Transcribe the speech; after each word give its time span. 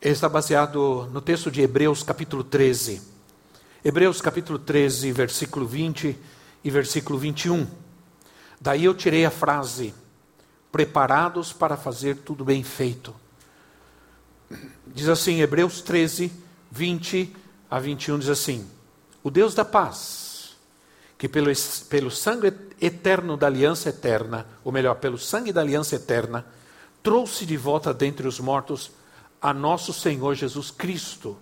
está 0.00 0.28
baseado 0.28 1.08
no 1.12 1.20
texto 1.20 1.50
de 1.50 1.60
Hebreus, 1.60 2.04
capítulo 2.04 2.44
13. 2.44 3.02
Hebreus, 3.84 4.20
capítulo 4.20 4.58
13, 4.58 5.10
versículo 5.10 5.66
20 5.66 6.16
e 6.62 6.70
versículo 6.70 7.18
21. 7.18 7.66
Daí 8.60 8.84
eu 8.84 8.94
tirei 8.94 9.24
a 9.24 9.30
frase: 9.30 9.92
preparados 10.70 11.52
para 11.52 11.76
fazer 11.76 12.18
tudo 12.18 12.44
bem 12.44 12.62
feito. 12.62 13.14
Diz 14.86 15.08
assim, 15.08 15.40
Hebreus 15.40 15.82
13, 15.82 16.30
20 16.70 17.36
a 17.68 17.80
21, 17.80 18.20
diz 18.20 18.28
assim: 18.28 18.68
O 19.22 19.30
Deus 19.30 19.52
da 19.52 19.64
paz, 19.64 20.56
que 21.18 21.28
pelo, 21.28 21.50
pelo 21.88 22.10
sangue 22.10 22.52
eterno 22.80 23.36
da 23.36 23.48
aliança 23.48 23.88
eterna, 23.88 24.46
ou 24.62 24.70
melhor, 24.70 24.94
pelo 24.94 25.18
sangue 25.18 25.52
da 25.52 25.60
aliança 25.60 25.96
eterna, 25.96 26.46
trouxe 27.02 27.44
de 27.44 27.56
volta 27.56 27.92
dentre 27.92 28.28
os 28.28 28.38
mortos 28.38 28.92
a 29.40 29.54
nosso 29.54 29.92
Senhor 29.92 30.34
Jesus 30.34 30.70
Cristo, 30.70 31.36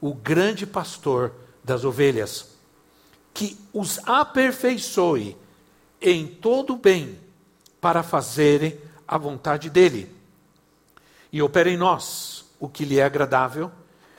o 0.00 0.14
grande 0.14 0.66
pastor 0.66 1.32
das 1.62 1.84
ovelhas, 1.84 2.48
que 3.34 3.58
os 3.72 3.98
aperfeiçoe 4.06 5.36
em 6.00 6.26
todo 6.26 6.74
o 6.74 6.76
bem 6.76 7.18
para 7.80 8.02
fazerem 8.02 8.78
a 9.06 9.16
vontade 9.16 9.70
dele. 9.70 10.14
E 11.32 11.40
opera 11.40 11.70
em 11.70 11.76
nós 11.76 12.44
o 12.60 12.68
que 12.68 12.84
lhe 12.84 12.98
é 12.98 13.04
agradável, 13.04 13.70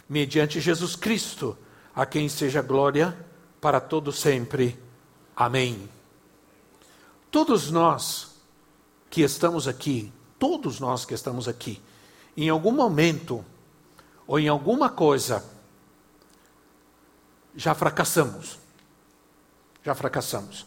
mediante 0.10 0.60
Jesus 0.60 0.96
Cristo, 0.96 1.58
a 1.96 2.06
quem 2.06 2.28
seja 2.28 2.62
glória 2.62 3.16
para 3.62 3.80
todo 3.80 4.12
sempre. 4.12 4.78
Amém. 5.36 5.90
Todos 7.32 7.72
nós 7.72 8.36
que 9.10 9.22
estamos 9.22 9.68
aqui, 9.68 10.12
todos 10.38 10.80
nós 10.80 11.06
que 11.06 11.14
estamos 11.14 11.48
aqui, 11.48 11.82
em 12.36 12.50
algum 12.50 12.72
momento 12.72 13.44
ou 14.26 14.40
em 14.40 14.48
alguma 14.48 14.90
coisa, 14.90 15.44
já 17.56 17.76
fracassamos. 17.76 18.58
Já 19.84 19.94
fracassamos. 19.94 20.66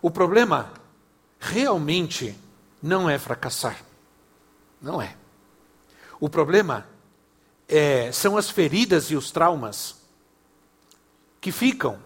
O 0.00 0.10
problema 0.10 0.72
realmente 1.38 2.36
não 2.82 3.08
é 3.08 3.18
fracassar. 3.18 3.82
Não 4.80 5.00
é. 5.00 5.16
O 6.18 6.28
problema 6.28 6.86
é, 7.68 8.10
são 8.12 8.36
as 8.36 8.50
feridas 8.50 9.10
e 9.10 9.16
os 9.16 9.30
traumas 9.30 9.96
que 11.40 11.52
ficam 11.52 11.98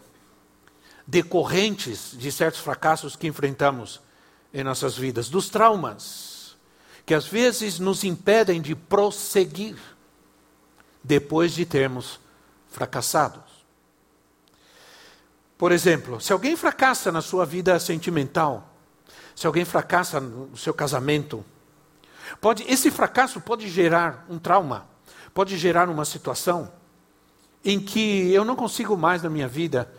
decorrentes 1.07 2.13
de 2.13 2.31
certos 2.31 2.61
fracassos 2.61 3.17
que 3.17 3.27
enfrentamos 3.27 4.01
em 4.53 4.65
nossas 4.65 4.97
vidas, 4.97 5.29
dos 5.29 5.49
traumas 5.49 6.28
que 7.09 7.15
às 7.15 7.27
vezes 7.27 7.79
nos 7.79 8.05
impedem 8.05 8.61
de 8.61 8.75
prosseguir 8.75 9.79
depois 11.03 11.53
de 11.55 11.65
termos 11.65 12.21
fracassados. 12.69 13.65
Por 15.57 15.73
exemplo, 15.73 16.21
se 16.21 16.35
alguém 16.35 16.55
fracassa 16.55 17.11
na 17.11 17.23
sua 17.23 17.47
vida 17.47 17.81
sentimental, 17.81 18.75
se 19.35 19.47
alguém 19.47 19.65
fracassa 19.65 20.21
no 20.21 20.55
seu 20.55 20.75
casamento, 20.75 21.43
pode 22.43 22.63
esse 22.65 22.91
fracasso 22.91 23.41
pode 23.41 23.71
gerar 23.71 24.27
um 24.29 24.39
trauma, 24.39 24.87
pode 25.33 25.57
gerar 25.57 25.89
uma 25.89 26.05
situação 26.05 26.71
em 27.65 27.81
que 27.81 28.31
eu 28.35 28.45
não 28.45 28.55
consigo 28.55 28.99
mais 28.99 29.23
na 29.23 29.31
minha 29.31 29.49
vida 29.49 29.91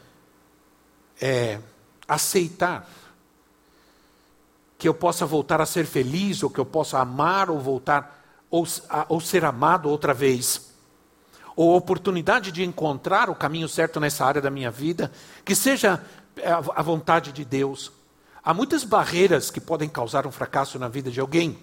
é, 1.20 1.59
aceitar 2.08 2.88
que 4.79 4.88
eu 4.88 4.94
possa 4.94 5.25
voltar 5.25 5.59
a 5.59 5.66
ser 5.66 5.85
feliz, 5.85 6.41
ou 6.41 6.50
que 6.50 6.57
eu 6.57 6.66
possa 6.66 7.00
amar, 7.00 7.50
ou 7.50 7.59
voltar, 7.59 8.23
ou, 8.50 8.66
a, 8.90 9.06
ou 9.09 9.19
ser 9.19 9.44
amado 9.44 9.90
outra 9.90 10.13
vez. 10.13 10.72
Ou 11.53 11.75
oportunidade 11.75 12.50
de 12.50 12.63
encontrar 12.63 13.29
o 13.29 13.35
caminho 13.35 13.67
certo 13.67 14.00
nessa 14.00 14.25
área 14.25 14.41
da 14.41 14.50
minha 14.50 14.72
vida, 14.72 15.12
que 15.44 15.53
seja 15.53 16.01
a, 16.41 16.79
a 16.79 16.81
vontade 16.81 17.34
de 17.34 17.44
Deus. 17.44 17.91
Há 18.41 18.53
muitas 18.53 18.85
barreiras 18.85 19.51
que 19.51 19.59
podem 19.59 19.90
causar 19.90 20.25
um 20.25 20.31
fracasso 20.31 20.79
na 20.79 20.88
vida 20.88 21.11
de 21.11 21.19
alguém. 21.19 21.59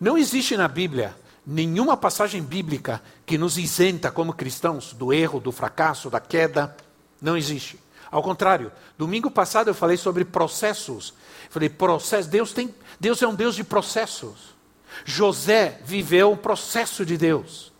Não 0.00 0.18
existe 0.18 0.56
na 0.56 0.66
Bíblia 0.66 1.14
nenhuma 1.46 1.96
passagem 1.96 2.42
bíblica 2.42 3.00
que 3.24 3.38
nos 3.38 3.56
isenta 3.56 4.10
como 4.10 4.32
cristãos 4.32 4.92
do 4.92 5.12
erro, 5.12 5.38
do 5.38 5.52
fracasso, 5.52 6.10
da 6.10 6.18
queda. 6.18 6.76
Não 7.22 7.36
existe. 7.36 7.78
Ao 8.10 8.22
contrário, 8.22 8.72
domingo 8.96 9.30
passado 9.30 9.68
eu 9.68 9.74
falei 9.74 9.96
sobre 9.96 10.24
processos. 10.24 11.12
Falei, 11.50 11.68
processo, 11.68 12.28
Deus 12.28 12.52
tem, 12.52 12.74
Deus 12.98 13.22
é 13.22 13.28
um 13.28 13.34
Deus 13.34 13.54
de 13.54 13.64
processos. 13.64 14.56
José 15.04 15.80
viveu 15.84 16.32
um 16.32 16.36
processo 16.36 17.04
de 17.04 17.16
Deus. 17.16 17.72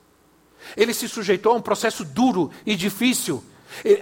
Ele 0.77 0.93
se 0.93 1.09
sujeitou 1.09 1.53
a 1.53 1.57
um 1.57 1.63
processo 1.63 2.05
duro 2.05 2.51
e 2.67 2.77
difícil. 2.77 3.43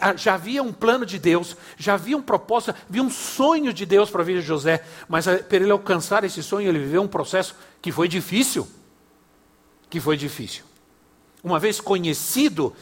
Ah, 0.01 0.17
já 0.17 0.35
havia 0.35 0.63
um 0.63 0.73
plano 0.73 1.05
de 1.05 1.19
Deus, 1.19 1.57
já 1.77 1.95
havia 1.95 2.17
um 2.17 2.23
propósito, 2.23 2.75
havia 2.89 3.03
um 3.03 3.11
sonho 3.11 3.73
de 3.73 3.85
Deus 3.85 4.09
para 4.09 4.23
a 4.23 4.25
vida 4.25 4.41
de 4.41 4.47
José, 4.47 4.85
mas 5.09 5.27
ah, 5.27 5.39
para 5.39 5.57
ele 5.57 5.71
alcançar 5.71 6.25
esse 6.25 6.43
sonho, 6.43 6.69
ele 6.69 6.79
viveu 6.79 7.03
um 7.03 7.09
processo 7.09 7.55
que 7.83 7.91
foi 7.93 8.09
difícil. 8.09 8.67
Que 9.91 10.01
foi 10.01 10.17
difícil. 10.17 10.65
Uma 11.43 11.59
vez 11.59 11.81
conhecido 11.81 12.75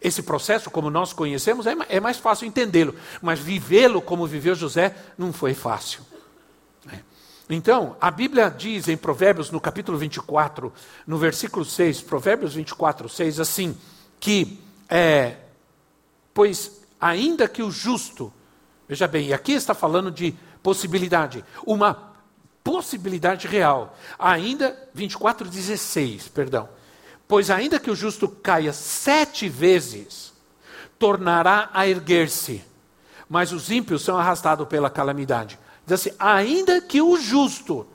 esse 0.00 0.22
processo, 0.22 0.70
como 0.70 0.90
nós 0.90 1.12
conhecemos, 1.12 1.66
é, 1.66 1.76
é 1.88 2.00
mais 2.00 2.16
fácil 2.16 2.46
entendê-lo, 2.46 2.94
mas 3.20 3.38
vivê-lo 3.38 4.00
como 4.00 4.26
viveu 4.26 4.54
José 4.54 4.94
não 5.18 5.32
foi 5.32 5.52
fácil. 5.52 6.02
É. 6.90 7.00
Então, 7.50 7.96
a 8.00 8.10
Bíblia 8.10 8.48
diz 8.50 8.88
em 8.88 8.96
Provérbios, 8.96 9.50
no 9.50 9.60
capítulo 9.60 9.98
24, 9.98 10.72
no 11.06 11.18
versículo 11.18 11.64
6, 11.64 12.00
Provérbios 12.02 12.54
24, 12.54 13.08
6, 13.08 13.40
assim: 13.40 13.76
que, 14.18 14.58
é, 14.88 15.36
pois 16.32 16.80
ainda 17.00 17.48
que 17.48 17.62
o 17.62 17.70
justo, 17.70 18.32
veja 18.88 19.06
bem, 19.06 19.28
e 19.28 19.34
aqui 19.34 19.52
está 19.52 19.74
falando 19.74 20.10
de 20.10 20.34
possibilidade, 20.62 21.44
uma 21.66 22.10
possibilidade 22.62 23.46
real, 23.46 23.96
ainda, 24.18 24.76
24, 24.94 25.48
16, 25.48 26.28
perdão, 26.28 26.68
Pois 27.30 27.48
ainda 27.48 27.78
que 27.78 27.88
o 27.88 27.94
justo 27.94 28.28
caia 28.28 28.72
sete 28.72 29.48
vezes, 29.48 30.32
tornará 30.98 31.70
a 31.72 31.86
erguer-se, 31.86 32.60
mas 33.28 33.52
os 33.52 33.70
ímpios 33.70 34.02
são 34.02 34.18
arrastados 34.18 34.66
pela 34.66 34.90
calamidade. 34.90 35.56
Diz 35.86 36.00
assim: 36.00 36.16
ainda 36.18 36.80
que 36.80 37.00
o 37.00 37.16
justo, 37.16 37.86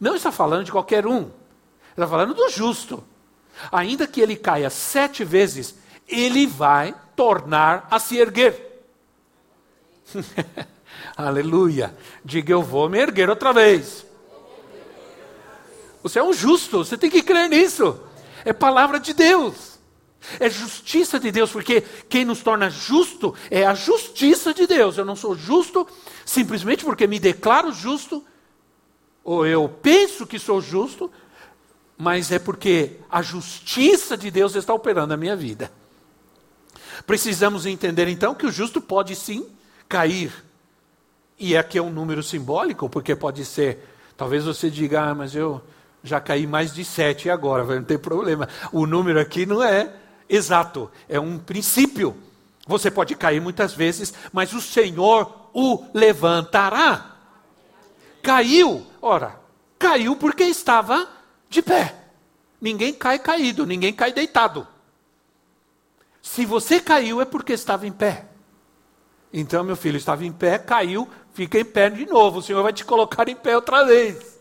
não 0.00 0.16
está 0.16 0.32
falando 0.32 0.64
de 0.64 0.72
qualquer 0.72 1.06
um, 1.06 1.30
está 1.90 2.08
falando 2.08 2.34
do 2.34 2.48
justo. 2.48 3.04
Ainda 3.70 4.04
que 4.04 4.20
ele 4.20 4.34
caia 4.34 4.68
sete 4.68 5.22
vezes, 5.22 5.76
ele 6.08 6.44
vai 6.44 6.92
tornar 7.14 7.86
a 7.88 8.00
se 8.00 8.16
erguer. 8.16 8.84
Aleluia. 11.16 11.96
Diga 12.24 12.52
eu 12.52 12.64
vou 12.64 12.88
me 12.88 12.98
erguer 12.98 13.30
outra 13.30 13.52
vez. 13.52 14.04
Você 16.02 16.18
é 16.18 16.24
um 16.24 16.32
justo, 16.32 16.78
você 16.78 16.98
tem 16.98 17.08
que 17.08 17.22
crer 17.22 17.48
nisso 17.48 18.04
é 18.46 18.52
palavra 18.52 18.98
de 19.00 19.12
Deus. 19.12 19.76
É 20.40 20.48
justiça 20.48 21.20
de 21.20 21.30
Deus, 21.30 21.50
porque 21.50 21.82
quem 22.08 22.24
nos 22.24 22.40
torna 22.42 22.70
justo 22.70 23.34
é 23.50 23.66
a 23.66 23.74
justiça 23.74 24.54
de 24.54 24.66
Deus. 24.66 24.96
Eu 24.96 25.04
não 25.04 25.16
sou 25.16 25.34
justo 25.36 25.86
simplesmente 26.24 26.84
porque 26.84 27.06
me 27.06 27.18
declaro 27.18 27.72
justo, 27.72 28.24
ou 29.22 29.46
eu 29.46 29.68
penso 29.68 30.26
que 30.26 30.38
sou 30.38 30.60
justo, 30.60 31.10
mas 31.98 32.30
é 32.30 32.38
porque 32.38 32.98
a 33.10 33.20
justiça 33.20 34.16
de 34.16 34.30
Deus 34.30 34.54
está 34.54 34.72
operando 34.72 35.08
na 35.08 35.16
minha 35.16 35.36
vida. 35.36 35.70
Precisamos 37.04 37.66
entender 37.66 38.08
então 38.08 38.34
que 38.34 38.46
o 38.46 38.52
justo 38.52 38.80
pode 38.80 39.14
sim 39.14 39.46
cair. 39.88 40.32
E 41.38 41.56
aqui 41.56 41.78
é 41.78 41.82
um 41.82 41.90
número 41.90 42.22
simbólico, 42.22 42.88
porque 42.88 43.14
pode 43.14 43.44
ser, 43.44 43.78
talvez 44.16 44.44
você 44.44 44.70
diga, 44.70 45.02
ah, 45.02 45.14
mas 45.14 45.34
eu, 45.34 45.60
já 46.06 46.20
caí 46.20 46.46
mais 46.46 46.72
de 46.72 46.84
sete 46.84 47.28
agora, 47.28 47.64
não 47.64 47.84
tem 47.84 47.98
problema. 47.98 48.48
O 48.72 48.86
número 48.86 49.20
aqui 49.20 49.44
não 49.44 49.62
é 49.62 49.92
exato, 50.28 50.90
é 51.08 51.18
um 51.18 51.38
princípio. 51.38 52.16
Você 52.66 52.90
pode 52.90 53.14
cair 53.14 53.40
muitas 53.40 53.74
vezes, 53.74 54.12
mas 54.32 54.52
o 54.52 54.60
Senhor 54.60 55.50
o 55.52 55.84
levantará. 55.94 57.16
Caiu, 58.22 58.84
ora, 59.00 59.38
caiu 59.78 60.16
porque 60.16 60.44
estava 60.44 61.08
de 61.48 61.62
pé. 61.62 61.94
Ninguém 62.60 62.92
cai 62.92 63.18
caído, 63.18 63.64
ninguém 63.64 63.92
cai 63.92 64.12
deitado. 64.12 64.66
Se 66.20 66.44
você 66.44 66.80
caiu 66.80 67.20
é 67.20 67.24
porque 67.24 67.52
estava 67.52 67.86
em 67.86 67.92
pé. 67.92 68.26
Então, 69.32 69.62
meu 69.62 69.76
filho 69.76 69.96
estava 69.96 70.24
em 70.24 70.32
pé, 70.32 70.58
caiu, 70.58 71.08
fica 71.32 71.58
em 71.58 71.64
pé 71.64 71.90
de 71.90 72.06
novo. 72.06 72.38
O 72.38 72.42
Senhor 72.42 72.62
vai 72.62 72.72
te 72.72 72.84
colocar 72.84 73.28
em 73.28 73.36
pé 73.36 73.54
outra 73.54 73.84
vez. 73.84 74.35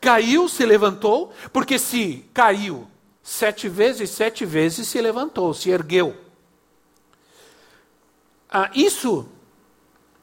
Caiu, 0.00 0.48
se 0.48 0.64
levantou, 0.64 1.32
porque 1.52 1.78
se 1.78 2.28
caiu 2.32 2.88
sete 3.22 3.68
vezes, 3.68 4.10
sete 4.10 4.44
vezes 4.44 4.88
se 4.88 5.00
levantou, 5.00 5.54
se 5.54 5.70
ergueu. 5.70 6.16
Ah, 8.50 8.70
isso 8.74 9.28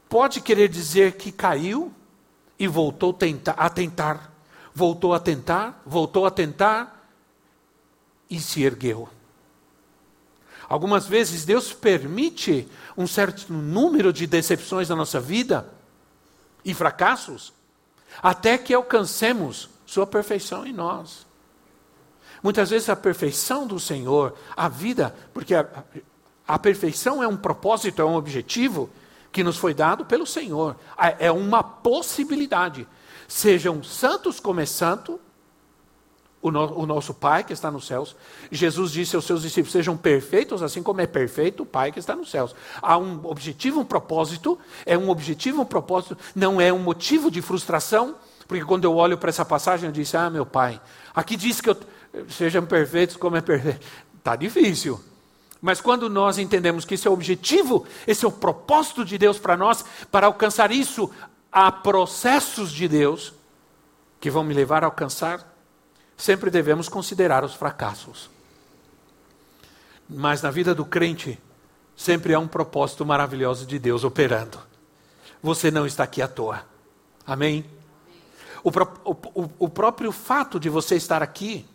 pode 0.09 0.41
querer 0.41 0.67
dizer 0.67 1.13
que 1.13 1.31
caiu 1.31 1.93
e 2.59 2.67
voltou 2.67 3.11
a 3.55 3.69
tentar, 3.69 4.33
voltou 4.73 5.13
a 5.13 5.19
tentar, 5.19 5.81
voltou 5.85 6.25
a 6.25 6.31
tentar 6.31 7.09
e 8.29 8.39
se 8.39 8.63
ergueu. 8.63 9.07
Algumas 10.67 11.07
vezes 11.07 11.45
Deus 11.45 11.71
permite 11.71 12.67
um 12.97 13.07
certo 13.07 13.53
número 13.53 14.11
de 14.11 14.27
decepções 14.27 14.89
na 14.89 14.95
nossa 14.95 15.19
vida 15.19 15.71
e 16.65 16.73
fracassos, 16.73 17.53
até 18.21 18.57
que 18.57 18.73
alcancemos 18.73 19.69
Sua 19.85 20.05
perfeição 20.05 20.65
em 20.65 20.73
nós. 20.73 21.25
Muitas 22.43 22.69
vezes 22.69 22.89
a 22.89 22.95
perfeição 22.95 23.65
do 23.65 23.79
Senhor, 23.79 24.37
a 24.55 24.69
vida, 24.69 25.15
porque 25.33 25.55
a, 25.55 25.65
a 26.47 26.59
perfeição 26.59 27.23
é 27.23 27.27
um 27.27 27.37
propósito, 27.37 28.01
é 28.01 28.05
um 28.05 28.15
objetivo 28.15 28.89
que 29.31 29.43
nos 29.43 29.57
foi 29.57 29.73
dado 29.73 30.05
pelo 30.05 30.25
Senhor, 30.25 30.75
é 31.19 31.31
uma 31.31 31.63
possibilidade. 31.63 32.87
Sejam 33.27 33.83
santos 33.83 34.39
como 34.39 34.59
é 34.59 34.65
santo, 34.65 35.19
o, 36.47 36.51
no, 36.51 36.79
o, 36.79 36.85
nosso 36.85 37.13
Pai 37.13 37.43
que 37.43 37.53
está 37.53 37.69
nos 37.69 37.87
céus. 37.87 38.15
Jesus 38.51 38.91
disse 38.91 39.15
aos 39.15 39.25
seus 39.25 39.41
discípulos: 39.41 39.71
sejam 39.71 39.95
perfeitos, 39.95 40.63
assim 40.63 40.81
como 40.81 41.01
é 41.01 41.07
perfeito 41.07 41.63
o 41.63 41.65
Pai 41.65 41.91
que 41.91 41.99
está 41.99 42.15
nos 42.15 42.29
céus. 42.29 42.55
Há 42.81 42.97
um 42.97 43.25
objetivo, 43.25 43.81
um 43.81 43.85
propósito, 43.85 44.57
é 44.85 44.97
um 44.97 45.09
objetivo, 45.09 45.61
um 45.61 45.65
propósito, 45.65 46.17
não 46.35 46.59
é 46.59 46.71
um 46.71 46.79
motivo 46.79 47.29
de 47.29 47.41
frustração, 47.41 48.15
porque 48.47 48.63
quando 48.63 48.85
eu 48.85 48.95
olho 48.95 49.17
para 49.17 49.29
essa 49.29 49.45
passagem, 49.45 49.87
eu 49.87 49.93
disse: 49.93 50.17
Ah, 50.17 50.29
meu 50.29 50.45
Pai, 50.45 50.79
aqui 51.13 51.35
diz 51.35 51.61
que 51.61 51.69
eu, 51.69 51.77
sejam 52.29 52.65
perfeitos 52.65 53.15
como 53.15 53.35
é 53.35 53.41
perfeito. 53.41 53.85
Está 54.17 54.35
difícil. 54.35 54.99
Mas 55.61 55.81
quando 55.81 56.09
nós 56.09 56.37
entendemos 56.37 56.85
que 56.85 56.93
esse 56.93 57.07
é 57.07 57.09
o 57.09 57.13
objetivo, 57.13 57.85
esse 58.05 58.23
é 58.23 58.27
o 58.27 58.31
propósito 58.31 59.03
de 59.03 59.17
Deus 59.17 59.39
para 59.39 59.57
nós, 59.57 59.83
para 60.11 60.27
alcançar 60.27 60.71
isso, 60.71 61.09
há 61.51 61.71
processos 61.71 62.71
de 62.71 62.87
Deus 62.87 63.33
que 64.19 64.29
vão 64.29 64.43
me 64.43 64.53
levar 64.53 64.83
a 64.83 64.87
alcançar 64.87 65.56
sempre 66.17 66.49
devemos 66.49 66.89
considerar 66.89 67.43
os 67.45 67.53
fracassos. 67.53 68.29
Mas 70.09 70.41
na 70.41 70.49
vida 70.49 70.73
do 70.73 70.83
crente, 70.83 71.39
sempre 71.95 72.33
há 72.33 72.39
um 72.39 72.47
propósito 72.47 73.05
maravilhoso 73.05 73.65
de 73.65 73.77
Deus 73.77 74.03
operando. 74.03 74.59
Você 75.43 75.69
não 75.69 75.85
está 75.85 76.03
aqui 76.03 76.21
à 76.21 76.27
toa. 76.27 76.65
Amém? 77.25 77.63
O, 78.63 78.69
o, 78.69 79.49
o 79.59 79.69
próprio 79.69 80.11
fato 80.11 80.59
de 80.59 80.69
você 80.69 80.95
estar 80.95 81.21
aqui 81.21 81.65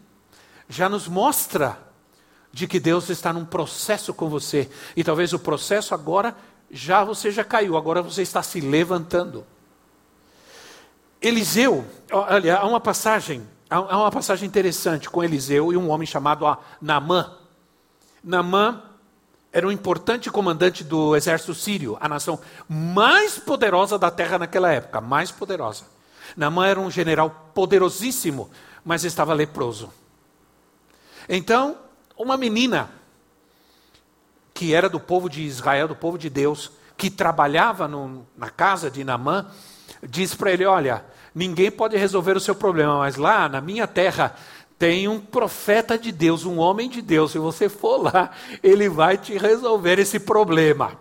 já 0.68 0.88
nos 0.88 1.06
mostra 1.06 1.78
de 2.52 2.66
que 2.66 2.80
Deus 2.80 3.08
está 3.08 3.32
num 3.32 3.44
processo 3.44 4.12
com 4.12 4.28
você. 4.28 4.68
E 4.96 5.04
talvez 5.04 5.32
o 5.32 5.38
processo 5.38 5.94
agora 5.94 6.36
já 6.70 7.04
você 7.04 7.30
já 7.30 7.44
caiu, 7.44 7.76
agora 7.76 8.02
você 8.02 8.22
está 8.22 8.42
se 8.42 8.60
levantando. 8.60 9.46
Eliseu, 11.20 11.86
olha, 12.10 12.56
há 12.56 12.66
uma 12.66 12.80
passagem 12.80 13.46
Há 13.72 13.96
uma 13.96 14.10
passagem 14.10 14.46
interessante 14.46 15.08
com 15.08 15.24
Eliseu 15.24 15.72
e 15.72 15.78
um 15.78 15.88
homem 15.88 16.06
chamado 16.06 16.44
Naamã. 16.78 17.32
Naamã 18.22 18.82
era 19.50 19.66
um 19.66 19.72
importante 19.72 20.30
comandante 20.30 20.84
do 20.84 21.16
exército 21.16 21.54
sírio, 21.54 21.96
a 21.98 22.06
nação 22.06 22.38
mais 22.68 23.38
poderosa 23.38 23.98
da 23.98 24.10
terra 24.10 24.38
naquela 24.38 24.70
época, 24.70 25.00
mais 25.00 25.30
poderosa. 25.30 25.84
Naamã 26.36 26.66
era 26.66 26.78
um 26.78 26.90
general 26.90 27.48
poderosíssimo, 27.54 28.50
mas 28.84 29.04
estava 29.04 29.32
leproso. 29.32 29.90
Então, 31.26 31.78
uma 32.14 32.36
menina 32.36 32.90
que 34.52 34.74
era 34.74 34.86
do 34.86 35.00
povo 35.00 35.30
de 35.30 35.44
Israel, 35.44 35.88
do 35.88 35.96
povo 35.96 36.18
de 36.18 36.28
Deus, 36.28 36.72
que 36.94 37.08
trabalhava 37.08 37.88
no, 37.88 38.26
na 38.36 38.50
casa 38.50 38.90
de 38.90 39.02
Naamã, 39.02 39.46
disse 40.06 40.36
para 40.36 40.52
ele: 40.52 40.66
Olha, 40.66 41.02
ninguém 41.34 41.70
pode 41.70 41.96
resolver 41.96 42.36
o 42.36 42.40
seu 42.40 42.54
problema, 42.54 42.98
mas 42.98 43.16
lá 43.16 43.48
na 43.48 43.60
minha 43.60 43.86
terra 43.86 44.34
tem 44.78 45.06
um 45.06 45.20
profeta 45.20 45.96
de 45.96 46.10
Deus, 46.10 46.44
um 46.44 46.58
homem 46.58 46.88
de 46.90 47.00
Deus. 47.00 47.32
Se 47.32 47.38
você 47.38 47.68
for 47.68 48.02
lá, 48.02 48.30
ele 48.62 48.88
vai 48.88 49.16
te 49.16 49.38
resolver 49.38 49.98
esse 50.00 50.18
problema. 50.18 50.98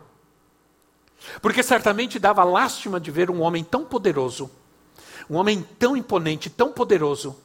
Porque 1.41 1.63
certamente 1.63 2.19
dava 2.19 2.43
lástima 2.43 2.99
de 2.99 3.09
ver 3.09 3.31
um 3.31 3.41
homem 3.41 3.63
tão 3.63 3.83
poderoso, 3.83 4.51
um 5.29 5.35
homem 5.35 5.65
tão 5.79 5.97
imponente, 5.97 6.49
tão 6.49 6.71
poderoso, 6.71 7.35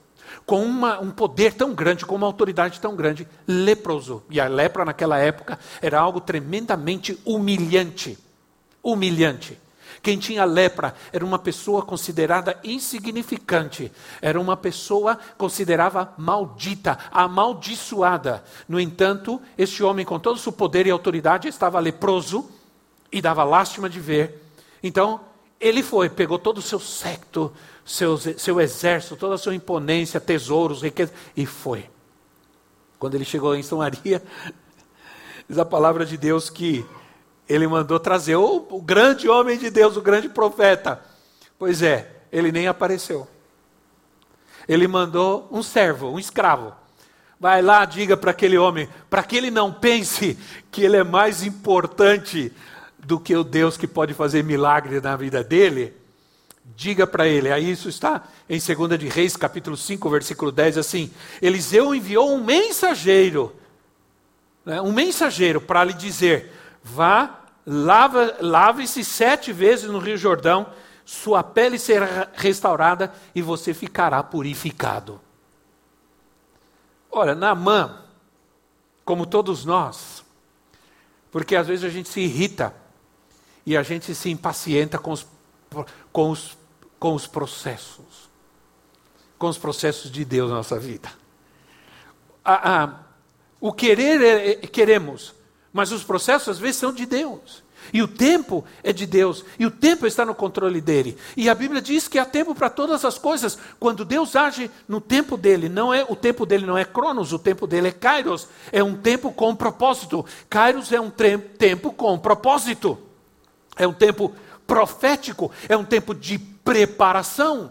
com 0.44 0.62
uma, 0.62 1.00
um 1.00 1.10
poder 1.10 1.54
tão 1.54 1.74
grande, 1.74 2.04
com 2.04 2.14
uma 2.14 2.26
autoridade 2.26 2.80
tão 2.80 2.94
grande, 2.94 3.26
leproso. 3.46 4.22
E 4.30 4.40
a 4.40 4.46
lepra 4.46 4.84
naquela 4.84 5.18
época 5.18 5.58
era 5.80 5.98
algo 5.98 6.20
tremendamente 6.20 7.18
humilhante. 7.24 8.18
Humilhante. 8.82 9.58
Quem 10.02 10.19
tinha 10.19 10.44
lepra 10.44 10.94
era 11.12 11.25
uma 11.25 11.38
pessoa 11.38 11.82
considerada 11.82 12.58
insignificante, 12.62 13.90
era 14.20 14.40
uma 14.40 14.56
pessoa 14.56 15.19
considerada 15.37 16.12
maldita, 16.16 16.98
amaldiçoada. 17.10 18.44
No 18.69 18.78
entanto, 18.78 19.40
este 19.56 19.82
homem, 19.82 20.04
com 20.04 20.19
todo 20.19 20.37
o 20.37 20.40
seu 20.40 20.52
poder 20.52 20.87
e 20.87 20.90
autoridade, 20.90 21.48
estava 21.48 21.81
leproso 21.81 22.48
e 23.10 23.20
dava 23.20 23.44
lástima 23.44 23.88
de 23.88 24.00
ver. 24.00 24.43
Então, 24.82 25.20
ele 25.60 25.82
foi, 25.82 26.08
pegou 26.08 26.38
todo 26.38 26.58
o 26.58 26.62
seu 26.62 26.78
secto, 26.78 27.52
seu, 27.84 28.19
seu 28.19 28.60
exército, 28.60 29.16
toda 29.16 29.37
a 29.37 29.38
sua 29.38 29.54
imponência, 29.54 30.20
tesouros, 30.20 30.82
riquezas, 30.82 31.14
e 31.37 31.46
foi. 31.46 31.88
Quando 32.98 33.14
ele 33.14 33.25
chegou 33.25 33.54
em 33.54 33.62
São 33.62 33.78
Maria, 33.78 34.22
diz 35.48 35.58
a 35.58 35.64
palavra 35.64 36.04
de 36.04 36.16
Deus 36.16 36.50
que 36.50 36.84
ele 37.48 37.66
mandou 37.66 38.00
trazer 38.00 38.37
o, 38.37 38.66
o 38.70 38.82
grande 38.82 39.28
homem 39.28 39.56
de 39.56 39.70
Deus, 39.70 39.96
o 39.96 40.02
grande 40.02 40.28
profeta. 40.28 41.00
Pois 41.58 41.82
é, 41.82 42.10
ele 42.32 42.50
nem 42.50 42.66
apareceu. 42.66 43.26
Ele 44.69 44.88
mandou 44.88 45.48
um 45.50 45.62
servo, 45.62 46.10
um 46.10 46.19
escravo. 46.19 46.74
Vai 47.38 47.62
lá, 47.62 47.84
diga 47.84 48.17
para 48.17 48.31
aquele 48.31 48.58
homem, 48.58 48.88
para 49.08 49.22
que 49.22 49.36
ele 49.36 49.50
não 49.50 49.72
pense 49.72 50.38
que 50.70 50.82
ele 50.82 50.96
é 50.96 51.05
mais 51.05 51.43
importante 51.43 52.53
do 52.98 53.20
que 53.20 53.36
o 53.36 53.44
Deus 53.44 53.76
que 53.76 53.86
pode 53.86 54.15
fazer 54.15 54.43
milagre 54.43 55.00
na 55.00 55.17
vida 55.17 55.44
dele. 55.44 55.94
Diga 56.74 57.06
para 57.06 57.29
ele, 57.29 57.53
aí 57.53 57.70
isso 57.70 57.88
está 57.88 58.24
em 58.48 58.58
2 58.58 58.98
de 58.98 59.08
Reis, 59.08 59.36
capítulo 59.36 59.76
5, 59.76 60.10
versículo 60.10 60.50
10, 60.50 60.79
assim: 60.79 61.12
Eliseu 61.41 61.94
enviou 61.94 62.34
um 62.34 62.43
mensageiro, 62.43 63.55
né, 64.65 64.81
um 64.81 64.93
mensageiro 64.93 65.60
para 65.60 65.84
lhe 65.84 65.93
dizer: 65.93 66.53
Vá, 66.88 67.40
lave-se 67.66 69.05
sete 69.05 69.52
vezes 69.52 69.90
no 69.90 69.98
Rio 69.98 70.16
Jordão, 70.16 70.72
sua 71.05 71.43
pele 71.43 71.81
será 71.81 72.28
restaurada 72.32 73.12
e 73.34 73.43
você 73.43 73.74
ficará 73.74 74.22
purificado. 74.22 75.20
Olha, 77.10 77.34
Naamã, 77.34 78.05
como 79.05 79.26
todos 79.26 79.64
nós, 79.64 80.24
porque 81.32 81.56
às 81.56 81.66
vezes 81.66 81.84
a 81.84 81.88
gente 81.88 82.08
se 82.08 82.20
irrita 82.20 82.72
e 83.64 83.76
a 83.76 83.82
gente 83.82 84.14
se 84.14 84.31
impacienta 84.31 84.96
com 84.96 85.10
os, 85.10 85.26
com 86.12 86.31
os, 86.31 86.56
com 87.00 87.14
os 87.16 87.26
processos, 87.26 88.31
com 89.36 89.48
os 89.48 89.58
processos 89.58 90.08
de 90.08 90.24
Deus 90.24 90.50
na 90.50 90.58
nossa 90.58 90.78
vida. 90.78 91.10
Ah, 92.44 92.84
ah, 92.84 93.00
o 93.60 93.72
querer, 93.72 94.22
é, 94.22 94.55
queremos, 94.69 95.34
mas 95.76 95.92
os 95.92 96.02
processos 96.02 96.48
às 96.48 96.58
vezes 96.58 96.76
são 96.76 96.90
de 96.90 97.04
Deus. 97.04 97.62
E 97.92 98.02
o 98.02 98.08
tempo 98.08 98.64
é 98.82 98.94
de 98.94 99.06
Deus, 99.06 99.44
e 99.58 99.66
o 99.66 99.70
tempo 99.70 100.06
está 100.06 100.24
no 100.24 100.34
controle 100.34 100.80
dele. 100.80 101.18
E 101.36 101.50
a 101.50 101.54
Bíblia 101.54 101.82
diz 101.82 102.08
que 102.08 102.18
há 102.18 102.24
tempo 102.24 102.54
para 102.54 102.70
todas 102.70 103.04
as 103.04 103.18
coisas. 103.18 103.58
Quando 103.78 104.02
Deus 104.02 104.34
age 104.34 104.70
no 104.88 105.02
tempo 105.02 105.36
dele, 105.36 105.68
não 105.68 105.92
é 105.92 106.02
o 106.08 106.16
tempo 106.16 106.46
dele 106.46 106.64
não 106.64 106.78
é 106.78 106.84
Cronos, 106.84 107.34
o 107.34 107.38
tempo 107.38 107.66
dele 107.66 107.88
é 107.88 107.92
Kairos, 107.92 108.48
é 108.72 108.82
um 108.82 108.96
tempo 108.96 109.30
com 109.30 109.54
propósito. 109.54 110.24
Kairos 110.48 110.90
é 110.92 111.00
um 111.00 111.10
tempo 111.10 111.92
com 111.92 112.18
propósito. 112.18 112.98
É 113.76 113.86
um 113.86 113.92
tempo 113.92 114.34
profético, 114.66 115.52
é 115.68 115.76
um 115.76 115.84
tempo 115.84 116.14
de 116.14 116.38
preparação. 116.38 117.70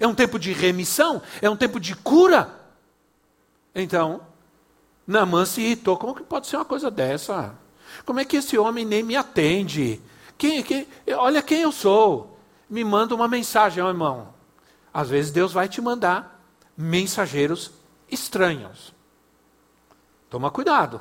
É 0.00 0.08
um 0.08 0.14
tempo 0.14 0.40
de 0.40 0.52
remissão, 0.52 1.22
é 1.40 1.48
um 1.48 1.56
tempo 1.56 1.78
de 1.78 1.94
cura. 1.94 2.50
Então, 3.74 4.20
Naamã 5.06 5.44
se 5.46 5.60
irritou. 5.60 5.96
Como 5.96 6.14
que 6.14 6.22
pode 6.22 6.46
ser 6.46 6.56
uma 6.56 6.64
coisa 6.64 6.90
dessa? 6.90 7.54
Como 8.04 8.20
é 8.20 8.24
que 8.24 8.36
esse 8.36 8.58
homem 8.58 8.84
nem 8.84 9.02
me 9.02 9.16
atende? 9.16 10.00
Quem, 10.36 10.62
quem, 10.62 10.86
olha 11.16 11.42
quem 11.42 11.62
eu 11.62 11.72
sou. 11.72 12.38
Me 12.68 12.82
manda 12.82 13.14
uma 13.14 13.28
mensagem, 13.28 13.82
ó 13.82 13.88
irmão. 13.88 14.34
Às 14.92 15.08
vezes 15.08 15.30
Deus 15.30 15.52
vai 15.52 15.68
te 15.68 15.80
mandar 15.80 16.42
mensageiros 16.76 17.70
estranhos. 18.10 18.92
Toma 20.28 20.50
cuidado. 20.50 21.00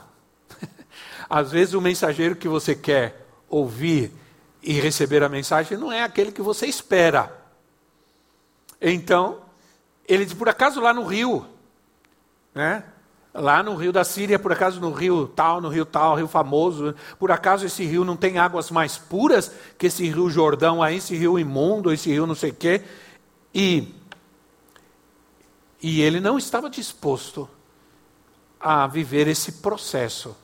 Às 1.30 1.52
vezes 1.52 1.74
o 1.74 1.82
mensageiro 1.82 2.36
que 2.36 2.48
você 2.48 2.76
quer 2.76 3.26
ouvir 3.50 4.12
e 4.62 4.74
receber 4.74 5.24
a 5.24 5.30
mensagem 5.30 5.78
não 5.78 5.92
é 5.92 6.04
aquele 6.04 6.32
que 6.32 6.42
você 6.42 6.68
espera. 6.68 7.32
Então, 8.80 9.42
ele 10.08 10.26
por 10.36 10.50
acaso 10.50 10.80
lá 10.80 10.94
no 10.94 11.06
rio, 11.06 11.46
né? 12.54 12.84
Lá 13.38 13.62
no 13.62 13.76
rio 13.76 13.92
da 13.92 14.06
Síria, 14.06 14.40
por 14.40 14.54
acaso 14.54 14.80
no 14.80 14.94
rio 14.94 15.28
tal, 15.28 15.60
no 15.60 15.68
rio 15.68 15.86
tal, 15.86 16.16
rio 16.16 16.28
famoso, 16.28 16.96
por 17.20 17.34
acaso 17.34 17.66
esse 17.66 17.84
rio 17.84 18.06
não 18.06 18.16
tem 18.16 18.38
águas 18.38 18.72
mais 18.72 18.98
puras 18.98 19.52
que 19.78 19.88
esse 19.88 20.08
rio 20.08 20.30
Jordão 20.30 20.82
aí, 20.82 20.98
esse 20.98 21.18
rio 21.18 21.38
imundo, 21.38 21.92
esse 21.92 22.10
rio 22.10 22.26
não 22.26 22.34
sei 22.34 22.52
o 22.52 22.56
quê. 22.56 22.82
E, 23.54 23.94
e 25.82 26.02
ele 26.02 26.22
não 26.22 26.38
estava 26.38 26.70
disposto 26.70 27.50
a 28.58 28.88
viver 28.88 29.28
esse 29.28 29.52
processo. 29.54 30.36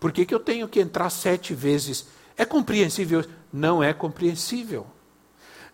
Por 0.00 0.10
que, 0.10 0.26
que 0.26 0.34
eu 0.34 0.40
tenho 0.40 0.66
que 0.66 0.80
entrar 0.80 1.10
sete 1.10 1.54
vezes? 1.54 2.08
É 2.36 2.44
compreensível? 2.44 3.24
Não 3.52 3.80
é 3.80 3.92
compreensível. 3.92 4.84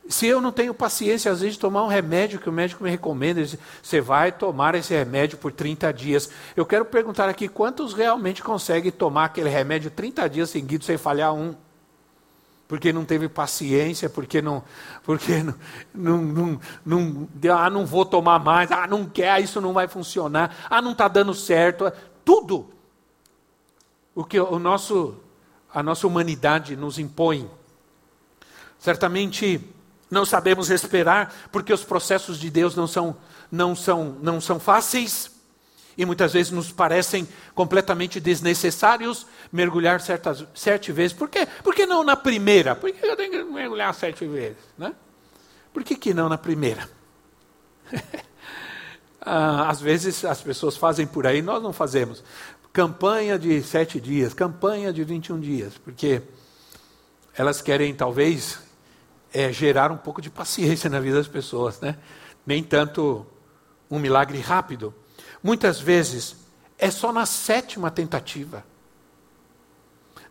Se 0.08 0.26
eu 0.26 0.40
não 0.40 0.50
tenho 0.50 0.72
paciência, 0.72 1.30
às 1.30 1.40
vezes, 1.40 1.56
de 1.56 1.60
tomar 1.60 1.84
um 1.84 1.86
remédio 1.86 2.40
que 2.40 2.48
o 2.48 2.52
médico 2.52 2.82
me 2.82 2.88
recomenda, 2.88 3.44
você 3.82 4.00
vai 4.00 4.32
tomar 4.32 4.74
esse 4.74 4.94
remédio 4.94 5.36
por 5.36 5.52
30 5.52 5.92
dias. 5.92 6.30
Eu 6.56 6.64
quero 6.64 6.86
perguntar 6.86 7.28
aqui: 7.28 7.46
quantos 7.46 7.92
realmente 7.92 8.42
conseguem 8.42 8.90
tomar 8.90 9.26
aquele 9.26 9.50
remédio 9.50 9.90
30 9.90 10.26
dias 10.30 10.48
seguidos 10.48 10.86
sem 10.86 10.96
falhar 10.96 11.34
um? 11.34 11.54
Porque 12.66 12.90
não 12.90 13.04
teve 13.04 13.28
paciência, 13.28 14.08
porque 14.08 14.40
não, 14.40 14.62
porque 15.02 15.42
não, 15.42 15.54
não, 15.94 16.22
não, 16.22 16.60
não, 16.86 17.58
ah, 17.58 17.68
não 17.68 17.84
vou 17.84 18.06
tomar 18.06 18.38
mais, 18.38 18.72
ah, 18.72 18.86
não 18.86 19.04
quer, 19.04 19.42
isso 19.42 19.60
não 19.60 19.74
vai 19.74 19.88
funcionar, 19.88 20.56
ah, 20.70 20.80
não 20.80 20.92
está 20.92 21.06
dando 21.06 21.34
certo. 21.34 21.92
Tudo 22.24 22.70
o 24.14 24.24
que 24.24 24.40
o 24.40 24.58
nosso, 24.58 25.16
a 25.72 25.82
nossa 25.82 26.06
humanidade 26.06 26.76
nos 26.76 26.98
impõe. 26.98 27.50
Certamente 28.78 29.74
não 30.10 30.24
sabemos 30.24 30.70
esperar, 30.70 31.34
porque 31.52 31.72
os 31.72 31.84
processos 31.84 32.38
de 32.38 32.50
Deus 32.50 32.74
não 32.74 32.86
são, 32.86 33.16
não 33.50 33.76
são, 33.76 34.16
não 34.22 34.40
são 34.40 34.58
fáceis 34.58 35.30
e 35.98 36.06
muitas 36.06 36.32
vezes 36.32 36.52
nos 36.52 36.70
parecem 36.70 37.26
completamente 37.56 38.20
desnecessários 38.20 39.26
mergulhar 39.50 40.00
certas, 40.00 40.44
sete 40.54 40.92
vezes. 40.92 41.12
Por 41.12 41.28
quê? 41.28 41.46
Por 41.64 41.74
que 41.74 41.86
não 41.86 42.04
na 42.04 42.14
primeira? 42.14 42.76
Por 42.76 42.92
que 42.92 43.04
eu 43.04 43.16
tenho 43.16 43.32
que 43.32 43.42
mergulhar 43.42 43.92
sete 43.92 44.24
vezes? 44.24 44.58
Né? 44.78 44.94
Por 45.72 45.82
que, 45.82 45.96
que 45.96 46.14
não 46.14 46.28
na 46.28 46.38
primeira? 46.38 46.88
ah, 49.20 49.68
às 49.68 49.80
vezes 49.80 50.24
as 50.24 50.40
pessoas 50.40 50.76
fazem 50.76 51.04
por 51.04 51.26
aí, 51.26 51.42
nós 51.42 51.60
não 51.60 51.72
fazemos. 51.72 52.22
Campanha 52.72 53.36
de 53.36 53.60
sete 53.62 54.00
dias, 54.00 54.32
campanha 54.32 54.92
de 54.92 55.02
21 55.02 55.40
dias, 55.40 55.76
porque 55.78 56.22
elas 57.34 57.60
querem 57.60 57.92
talvez 57.92 58.60
é 59.32 59.52
gerar 59.52 59.90
um 59.90 59.97
pouco 59.97 60.20
de 60.20 60.30
paciência 60.30 60.88
na 60.88 61.00
vida 61.00 61.16
das 61.16 61.28
pessoas, 61.28 61.80
né? 61.80 61.97
Nem 62.47 62.62
tanto 62.62 63.26
um 63.90 63.99
milagre 63.99 64.40
rápido. 64.40 64.94
Muitas 65.42 65.80
vezes 65.80 66.37
é 66.78 66.90
só 66.90 67.12
na 67.12 67.26
sétima 67.26 67.90
tentativa, 67.90 68.64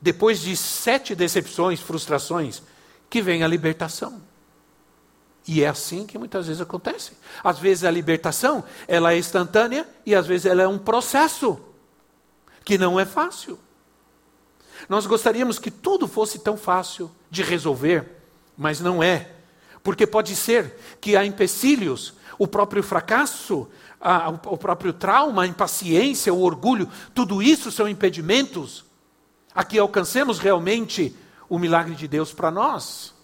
depois 0.02 0.40
de 0.40 0.56
sete 0.56 1.16
decepções, 1.16 1.80
frustrações, 1.80 2.62
que 3.10 3.22
vem 3.22 3.44
a 3.44 3.48
libertação. 3.48 4.22
E 5.48 5.64
é 5.64 5.68
assim 5.68 6.06
que 6.06 6.18
muitas 6.18 6.48
vezes 6.48 6.62
acontece. 6.62 7.14
Às 7.44 7.58
vezes 7.58 7.84
a 7.86 7.92
libertação 7.92 8.64
ela 8.88 9.14
é 9.14 9.18
instantânea 9.18 9.88
e 10.06 10.14
às 10.14 10.28
vezes 10.28 10.46
ela 10.46 10.62
é 10.62 10.68
um 10.68 10.78
processo 10.78 11.60
que 12.66 12.78
não 12.78 13.00
é 13.00 13.06
fácil. 13.06 13.58
Nós 14.90 15.08
gostaríamos 15.08 15.58
que 15.58 15.72
tudo 15.72 16.08
fosse 16.08 16.40
tão 16.40 16.58
fácil 16.58 17.10
de 17.32 17.42
resolver 17.42 18.17
mas 18.58 18.80
não 18.80 19.04
é. 19.04 19.32
Porque 19.84 20.08
pode 20.08 20.36
ser 20.36 20.78
que 21.00 21.16
há 21.16 21.26
empecilhos, 21.26 22.14
o 22.38 22.48
próprio 22.48 22.82
fracasso, 22.82 23.70
a, 24.02 24.30
o 24.30 24.58
próprio 24.58 24.92
trauma, 24.92 25.44
a 25.44 25.48
impaciência, 25.48 26.34
o 26.34 26.42
orgulho, 26.42 26.90
tudo 27.14 27.42
isso 27.42 27.72
são 27.72 27.88
impedimentos 27.88 28.86
a 29.54 29.64
que 29.64 29.80
alcancemos 29.80 30.40
realmente 30.40 31.16
o 31.50 31.58
milagre 31.58 31.96
de 31.96 32.08
Deus 32.08 32.34
para 32.34 32.52
nós. 32.52 33.17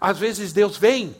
Às 0.00 0.18
vezes 0.18 0.52
Deus 0.52 0.76
vem, 0.76 1.16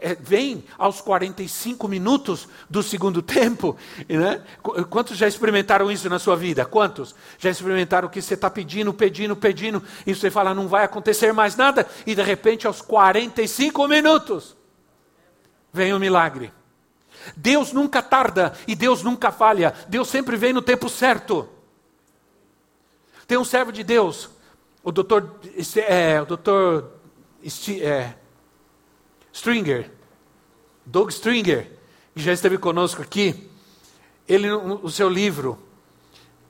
é, 0.00 0.14
vem 0.14 0.64
aos 0.76 1.00
45 1.00 1.86
minutos 1.88 2.48
do 2.68 2.82
segundo 2.82 3.20
tempo. 3.22 3.76
Né? 4.08 4.42
Quantos 4.88 5.16
já 5.16 5.28
experimentaram 5.28 5.90
isso 5.90 6.08
na 6.08 6.18
sua 6.18 6.36
vida? 6.36 6.64
Quantos? 6.64 7.14
Já 7.38 7.50
experimentaram 7.50 8.08
que 8.08 8.22
você 8.22 8.34
está 8.34 8.48
pedindo, 8.48 8.92
pedindo, 8.92 9.36
pedindo, 9.36 9.82
e 10.06 10.14
você 10.14 10.30
fala, 10.30 10.54
não 10.54 10.68
vai 10.68 10.84
acontecer 10.84 11.32
mais 11.32 11.56
nada, 11.56 11.86
e 12.06 12.14
de 12.14 12.22
repente 12.22 12.66
aos 12.66 12.80
45 12.80 13.86
minutos 13.88 14.56
vem 15.72 15.92
o 15.92 16.00
milagre. 16.00 16.52
Deus 17.36 17.72
nunca 17.72 18.02
tarda 18.02 18.54
e 18.66 18.74
Deus 18.74 19.02
nunca 19.02 19.30
falha. 19.30 19.74
Deus 19.88 20.08
sempre 20.08 20.36
vem 20.36 20.52
no 20.52 20.62
tempo 20.62 20.88
certo. 20.88 21.48
Tem 23.26 23.36
um 23.36 23.44
servo 23.44 23.70
de 23.70 23.84
Deus, 23.84 24.30
o 24.82 24.90
doutor, 24.90 25.38
é, 25.86 26.22
o 26.22 26.24
doutor 26.24 26.97
é, 27.80 28.14
Stringer, 29.32 29.90
Doug 30.84 31.10
Stringer, 31.10 31.70
que 32.14 32.22
já 32.22 32.32
esteve 32.32 32.58
conosco 32.58 33.02
aqui, 33.02 33.48
ele, 34.26 34.48
no 34.50 34.90
seu 34.90 35.08
livro, 35.08 35.58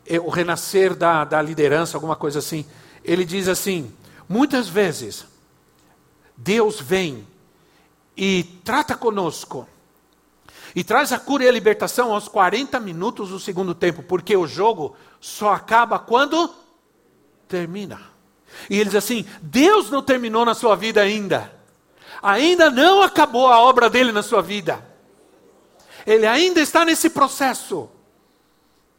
é, 0.06 0.18
O 0.18 0.28
Renascer 0.28 0.94
da, 0.94 1.24
da 1.24 1.42
Liderança, 1.42 1.96
alguma 1.96 2.16
coisa 2.16 2.38
assim, 2.38 2.64
ele 3.04 3.24
diz 3.24 3.46
assim: 3.46 3.92
muitas 4.28 4.68
vezes, 4.68 5.26
Deus 6.36 6.80
vem 6.80 7.26
e 8.16 8.42
trata 8.64 8.96
conosco, 8.96 9.68
e 10.74 10.82
traz 10.82 11.12
a 11.12 11.18
cura 11.18 11.44
e 11.44 11.48
a 11.48 11.52
libertação 11.52 12.12
aos 12.12 12.26
40 12.26 12.80
minutos 12.80 13.28
do 13.30 13.38
segundo 13.38 13.74
tempo, 13.74 14.02
porque 14.02 14.36
o 14.36 14.46
jogo 14.46 14.96
só 15.20 15.52
acaba 15.52 15.98
quando 15.98 16.54
termina. 17.46 18.00
E 18.68 18.76
ele 18.76 18.86
diz 18.86 18.96
assim: 18.96 19.24
Deus 19.40 19.90
não 19.90 20.02
terminou 20.02 20.44
na 20.44 20.54
sua 20.54 20.76
vida 20.76 21.00
ainda. 21.00 21.52
Ainda 22.22 22.70
não 22.70 23.02
acabou 23.02 23.48
a 23.48 23.60
obra 23.60 23.88
dele 23.88 24.12
na 24.12 24.22
sua 24.22 24.42
vida. 24.42 24.84
Ele 26.06 26.26
ainda 26.26 26.60
está 26.60 26.84
nesse 26.84 27.10
processo. 27.10 27.88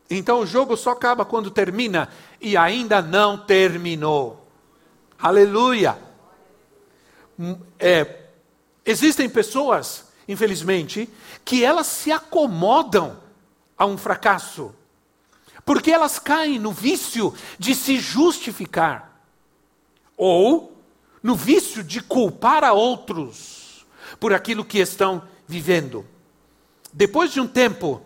Então 0.10 0.40
o 0.40 0.46
jogo 0.46 0.76
só 0.76 0.92
acaba 0.92 1.26
quando 1.26 1.52
termina 1.52 2.10
e 2.42 2.56
ainda 2.56 3.02
não 3.02 3.38
terminou. 3.38 4.48
Aleluia. 5.20 5.98
Hum, 7.38 7.58
é, 7.78 8.26
existem 8.86 9.30
pessoas, 9.30 10.06
infelizmente, 10.28 11.10
que 11.44 11.64
elas 11.64 11.88
se 11.88 12.12
acomodam 12.12 13.18
a 13.78 13.86
um 13.86 13.98
fracasso, 13.98 14.74
porque 15.64 15.92
elas 15.92 16.20
caem 16.20 16.60
no 16.60 16.72
vício 16.72 17.34
de 17.58 17.76
se 17.76 17.98
justificar 17.98 19.09
ou 20.20 20.78
no 21.24 21.34
vício 21.34 21.82
de 21.82 22.02
culpar 22.02 22.62
a 22.66 22.74
outros 22.74 23.86
por 24.20 24.34
aquilo 24.34 24.66
que 24.66 24.78
estão 24.78 25.24
vivendo. 25.48 26.06
Depois 26.92 27.32
de 27.32 27.40
um 27.40 27.48
tempo, 27.48 28.02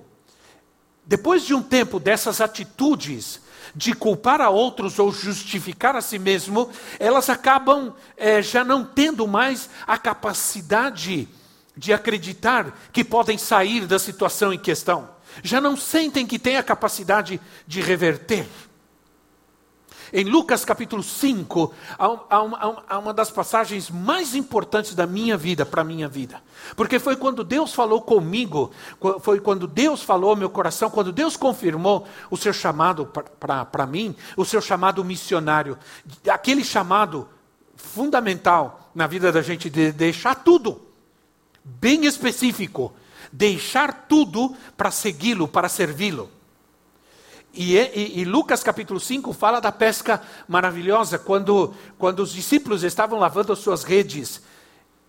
depois 1.03 1.43
de 1.43 1.55
um 1.55 1.61
tempo 1.63 1.99
dessas 1.99 2.39
atitudes 2.39 3.41
de 3.75 3.93
culpar 3.93 4.41
a 4.41 4.49
outros 4.51 4.99
ou 4.99 5.11
justificar 5.11 5.95
a 5.95 6.01
si 6.01 6.19
mesmo, 6.19 6.69
elas 6.99 7.29
acabam 7.29 7.93
é, 8.15 8.43
já 8.43 8.63
não 8.63 8.85
tendo 8.85 9.27
mais 9.27 9.67
a 9.87 9.97
capacidade 9.97 11.27
de 11.75 11.91
acreditar 11.91 12.77
que 12.91 13.03
podem 13.03 13.39
sair 13.39 13.87
da 13.87 13.97
situação 13.97 14.53
em 14.53 14.59
questão. 14.59 15.09
Já 15.41 15.59
não 15.59 15.75
sentem 15.75 16.27
que 16.27 16.37
têm 16.37 16.57
a 16.57 16.63
capacidade 16.63 17.41
de 17.65 17.81
reverter. 17.81 18.47
Em 20.15 20.25
Lucas 20.25 20.63
capítulo 20.63 21.01
5, 21.01 21.73
há, 21.97 22.43
uma, 22.43 22.83
há 22.87 22.99
uma 22.99 23.11
das 23.11 23.31
passagens 23.31 23.89
mais 23.89 24.35
importantes 24.35 24.93
da 24.93 25.07
minha 25.07 25.35
vida, 25.35 25.65
para 25.65 25.81
a 25.81 25.83
minha 25.83 26.07
vida. 26.07 26.39
Porque 26.75 26.99
foi 26.99 27.15
quando 27.15 27.43
Deus 27.43 27.73
falou 27.73 27.99
comigo, 27.99 28.69
foi 29.21 29.39
quando 29.39 29.65
Deus 29.65 30.03
falou 30.03 30.29
ao 30.29 30.35
meu 30.35 30.51
coração, 30.51 30.91
quando 30.91 31.11
Deus 31.11 31.35
confirmou 31.35 32.05
o 32.29 32.37
seu 32.37 32.53
chamado 32.53 33.11
para 33.71 33.87
mim, 33.87 34.15
o 34.37 34.45
seu 34.45 34.61
chamado 34.61 35.03
missionário. 35.03 35.79
Aquele 36.29 36.63
chamado 36.63 37.27
fundamental 37.75 38.91
na 38.93 39.07
vida 39.07 39.31
da 39.31 39.41
gente 39.41 39.67
de 39.67 39.91
deixar 39.91 40.35
tudo, 40.35 40.79
bem 41.63 42.05
específico, 42.05 42.93
deixar 43.31 44.05
tudo 44.07 44.55
para 44.77 44.91
segui-lo, 44.91 45.47
para 45.47 45.67
servi-lo. 45.67 46.29
E, 47.53 47.77
e, 47.77 48.21
e, 48.21 48.25
Lucas 48.25 48.63
capítulo 48.63 48.99
5 48.99 49.31
fala 49.31 49.59
da 49.59 49.71
pesca 49.71 50.21
maravilhosa, 50.47 51.19
quando, 51.19 51.73
quando 51.99 52.21
os 52.21 52.33
discípulos 52.33 52.83
estavam 52.83 53.19
lavando 53.19 53.53
as 53.53 53.59
suas 53.59 53.83
redes. 53.83 54.41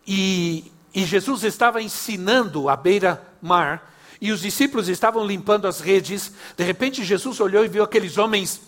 E, 0.07 0.71
E 0.95 1.05
Jesus 1.05 1.43
estava 1.43 1.83
ensinando 1.83 2.69
à 2.69 2.77
beira-mar, 2.77 3.93
e 4.21 4.31
os 4.31 4.43
discípulos 4.43 4.89
estavam 4.89 5.27
limpando 5.27 5.67
as 5.67 5.81
redes. 5.81 6.33
De 6.57 6.63
repente, 6.63 7.03
Jesus 7.03 7.41
olhou 7.41 7.65
e 7.65 7.69
viu 7.69 7.83
aqueles 7.83 8.17
homens, 8.17 8.61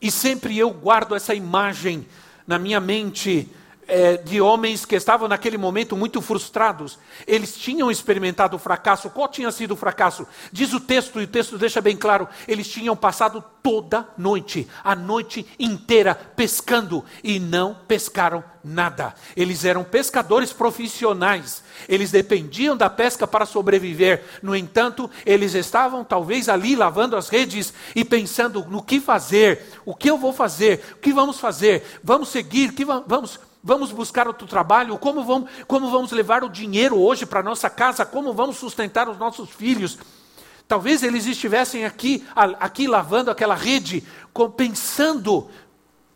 e 0.00 0.12
sempre 0.12 0.56
eu 0.56 0.70
guardo 0.70 1.14
essa 1.14 1.34
imagem 1.34 2.06
na 2.46 2.56
minha 2.56 2.78
mente 2.78 3.48
é, 3.86 4.16
de 4.16 4.40
homens 4.40 4.84
que 4.84 4.94
estavam 4.94 5.26
naquele 5.28 5.58
momento 5.58 5.96
muito 5.96 6.20
frustrados. 6.20 6.98
Eles 7.26 7.56
tinham 7.56 7.90
experimentado 7.90 8.56
o 8.56 8.58
fracasso. 8.58 9.10
Qual 9.10 9.28
tinha 9.28 9.50
sido 9.50 9.72
o 9.72 9.76
fracasso? 9.76 10.26
Diz 10.52 10.72
o 10.72 10.80
texto, 10.80 11.20
e 11.20 11.24
o 11.24 11.28
texto 11.28 11.58
deixa 11.58 11.80
bem 11.80 11.96
claro: 11.96 12.28
eles 12.46 12.68
tinham 12.68 12.96
passado 12.96 13.42
toda 13.62 14.08
noite, 14.16 14.68
a 14.82 14.94
noite 14.94 15.46
inteira, 15.58 16.14
pescando 16.14 17.04
e 17.22 17.38
não 17.38 17.74
pescaram 17.86 18.42
nada. 18.62 19.14
Eles 19.36 19.64
eram 19.64 19.82
pescadores 19.82 20.52
profissionais. 20.52 21.62
Eles 21.88 22.10
dependiam 22.10 22.76
da 22.76 22.88
pesca 22.88 23.26
para 23.26 23.46
sobreviver. 23.46 24.24
No 24.42 24.54
entanto, 24.54 25.10
eles 25.26 25.54
estavam 25.54 26.04
talvez 26.04 26.48
ali 26.48 26.76
lavando 26.76 27.16
as 27.16 27.28
redes 27.28 27.72
e 27.94 28.04
pensando 28.04 28.64
no 28.68 28.82
que 28.82 29.00
fazer, 29.00 29.66
o 29.84 29.94
que 29.94 30.08
eu 30.08 30.16
vou 30.16 30.32
fazer, 30.32 30.84
o 30.94 30.96
que 30.96 31.12
vamos 31.12 31.40
fazer, 31.40 31.82
vamos 32.02 32.28
seguir, 32.28 32.72
que 32.72 32.84
vamos 32.84 33.38
Vamos 33.62 33.92
buscar 33.92 34.26
outro 34.26 34.46
trabalho? 34.46 34.96
Como 34.98 35.22
vamos, 35.22 35.50
como 35.66 35.90
vamos 35.90 36.12
levar 36.12 36.42
o 36.42 36.48
dinheiro 36.48 36.98
hoje 36.98 37.26
para 37.26 37.42
nossa 37.42 37.68
casa? 37.68 38.06
Como 38.06 38.32
vamos 38.32 38.56
sustentar 38.56 39.08
os 39.08 39.18
nossos 39.18 39.50
filhos? 39.50 39.98
Talvez 40.66 41.02
eles 41.02 41.26
estivessem 41.26 41.84
aqui, 41.84 42.26
aqui 42.34 42.86
lavando 42.86 43.30
aquela 43.30 43.54
rede, 43.54 44.04
pensando, 44.56 45.48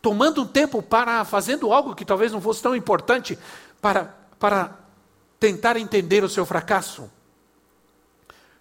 tomando 0.01 0.43
um 0.43 0.47
tempo 0.47 0.81
para 0.81 1.25
fazendo 1.25 1.73
algo 1.73 1.95
que 1.95 2.05
talvez 2.05 2.33
não 2.33 2.41
fosse 2.41 2.63
tão 2.63 2.75
importante 2.75 3.39
para, 3.81 4.15
para 4.39 4.79
tentar 5.39 5.77
entender 5.77 6.25
o 6.25 6.29
seu 6.29 6.47
fracasso. 6.47 7.11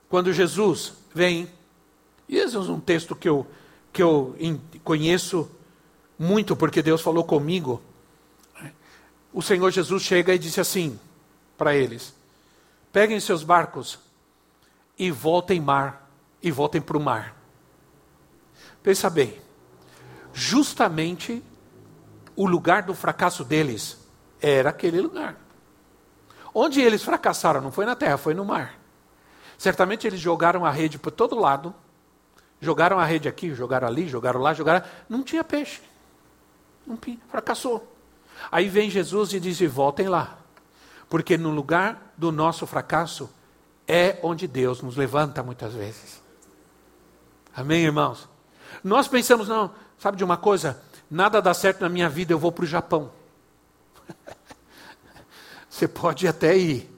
Quando 0.09 0.33
Jesus 0.33 0.93
vem, 1.13 1.47
e 2.27 2.37
esse 2.37 2.55
é 2.55 2.59
um 2.59 2.79
texto 2.79 3.15
que 3.15 3.29
eu, 3.29 3.47
que 3.93 4.03
eu 4.03 4.35
conheço 4.83 5.49
muito, 6.19 6.55
porque 6.55 6.81
Deus 6.81 7.01
falou 7.01 7.23
comigo 7.23 7.81
o 9.33 9.41
Senhor 9.41 9.71
Jesus 9.71 10.03
chega 10.03 10.33
e 10.33 10.39
disse 10.39 10.61
assim 10.61 10.99
para 11.57 11.75
eles: 11.75 12.13
peguem 12.91 13.19
seus 13.19 13.43
barcos 13.43 13.99
e 14.97 15.09
voltem 15.09 15.59
mar 15.59 16.09
e 16.41 16.51
voltem 16.51 16.81
para 16.81 16.97
o 16.97 17.01
mar. 17.01 17.35
Pensa 18.83 19.09
bem, 19.09 19.41
justamente 20.33 21.43
o 22.35 22.45
lugar 22.45 22.83
do 22.83 22.93
fracasso 22.93 23.43
deles 23.43 23.97
era 24.41 24.69
aquele 24.69 25.01
lugar. 25.01 25.37
Onde 26.53 26.81
eles 26.81 27.01
fracassaram 27.01 27.61
não 27.61 27.71
foi 27.71 27.85
na 27.85 27.95
terra, 27.95 28.17
foi 28.17 28.33
no 28.33 28.45
mar. 28.45 28.79
Certamente 29.57 30.05
eles 30.05 30.19
jogaram 30.19 30.65
a 30.65 30.69
rede 30.69 30.99
por 30.99 31.11
todo 31.11 31.39
lado, 31.39 31.73
jogaram 32.59 32.99
a 32.99 33.05
rede 33.05 33.27
aqui, 33.27 33.55
jogaram 33.55 33.87
ali, 33.87 34.07
jogaram 34.07 34.39
lá, 34.39 34.53
jogaram. 34.53 34.85
Não 35.07 35.23
tinha 35.23 35.43
peixe. 35.43 35.81
Não 36.85 36.99
fracassou. 37.29 37.92
Aí 38.51 38.69
vem 38.69 38.89
Jesus 38.89 39.33
e 39.33 39.39
diz: 39.39 39.59
voltem 39.71 40.07
lá. 40.07 40.37
Porque 41.09 41.37
no 41.37 41.51
lugar 41.51 42.13
do 42.17 42.31
nosso 42.31 42.65
fracasso 42.65 43.29
é 43.87 44.19
onde 44.23 44.47
Deus 44.47 44.81
nos 44.81 44.95
levanta 44.95 45.43
muitas 45.43 45.73
vezes. 45.73 46.21
Amém, 47.55 47.83
irmãos? 47.83 48.27
Nós 48.83 49.07
pensamos, 49.07 49.47
não, 49.47 49.71
sabe 49.99 50.17
de 50.17 50.23
uma 50.23 50.37
coisa? 50.37 50.81
Nada 51.09 51.41
dá 51.41 51.53
certo 51.53 51.81
na 51.81 51.89
minha 51.89 52.09
vida, 52.09 52.33
eu 52.33 52.39
vou 52.39 52.51
para 52.51 52.63
o 52.63 52.67
Japão. 52.67 53.11
você 55.69 55.87
pode 55.87 56.27
até 56.27 56.57
ir, 56.57 56.89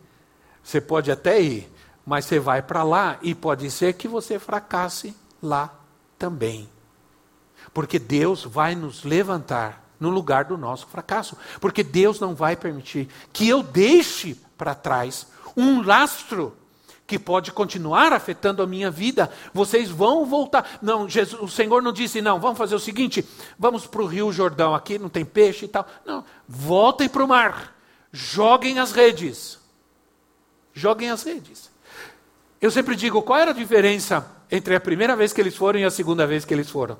você 0.63 0.79
pode 0.79 1.11
até 1.11 1.41
ir, 1.41 1.69
mas 2.05 2.25
você 2.25 2.39
vai 2.39 2.61
para 2.61 2.83
lá 2.83 3.17
e 3.21 3.35
pode 3.35 3.69
ser 3.69 3.93
que 3.93 4.07
você 4.07 4.39
fracasse 4.39 5.15
lá 5.41 5.73
também. 6.17 6.69
Porque 7.73 7.99
Deus 7.99 8.45
vai 8.45 8.75
nos 8.75 9.03
levantar 9.03 9.84
no 9.99 10.09
lugar 10.09 10.45
do 10.45 10.57
nosso 10.57 10.87
fracasso. 10.87 11.37
Porque 11.59 11.83
Deus 11.83 12.19
não 12.19 12.35
vai 12.35 12.55
permitir 12.55 13.07
que 13.31 13.47
eu 13.47 13.61
deixe 13.61 14.35
para 14.57 14.75
trás 14.75 15.27
um 15.55 15.81
lastro 15.81 16.55
que 17.07 17.19
pode 17.19 17.51
continuar 17.51 18.11
afetando 18.13 18.63
a 18.63 18.67
minha 18.67 18.89
vida. 18.89 19.31
Vocês 19.53 19.89
vão 19.89 20.25
voltar. 20.25 20.79
Não, 20.81 21.07
Jesus, 21.07 21.41
o 21.41 21.47
Senhor 21.47 21.81
não 21.81 21.93
disse, 21.93 22.21
não, 22.21 22.39
vamos 22.39 22.57
fazer 22.57 22.75
o 22.75 22.79
seguinte: 22.79 23.27
vamos 23.57 23.85
para 23.85 24.01
o 24.01 24.07
Rio 24.07 24.31
Jordão, 24.31 24.73
aqui 24.73 24.97
não 24.97 25.09
tem 25.09 25.23
peixe 25.23 25.65
e 25.65 25.67
tal. 25.67 25.87
Não, 26.05 26.23
voltem 26.47 27.07
para 27.07 27.23
o 27.23 27.27
mar, 27.27 27.75
joguem 28.11 28.79
as 28.79 28.91
redes. 28.91 29.59
Joguem 30.73 31.09
as 31.09 31.23
redes. 31.23 31.69
Eu 32.59 32.69
sempre 32.69 32.95
digo, 32.95 33.21
qual 33.21 33.39
era 33.39 33.51
a 33.51 33.53
diferença 33.53 34.34
entre 34.51 34.75
a 34.75 34.79
primeira 34.79 35.15
vez 35.15 35.33
que 35.33 35.41
eles 35.41 35.55
foram 35.55 35.79
e 35.79 35.83
a 35.83 35.91
segunda 35.91 36.25
vez 36.27 36.45
que 36.45 36.53
eles 36.53 36.69
foram? 36.69 36.97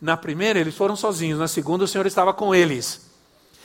Na 0.00 0.16
primeira, 0.16 0.58
eles 0.58 0.76
foram 0.76 0.96
sozinhos, 0.96 1.38
na 1.38 1.48
segunda, 1.48 1.84
o 1.84 1.88
Senhor 1.88 2.06
estava 2.06 2.32
com 2.32 2.54
eles. 2.54 3.08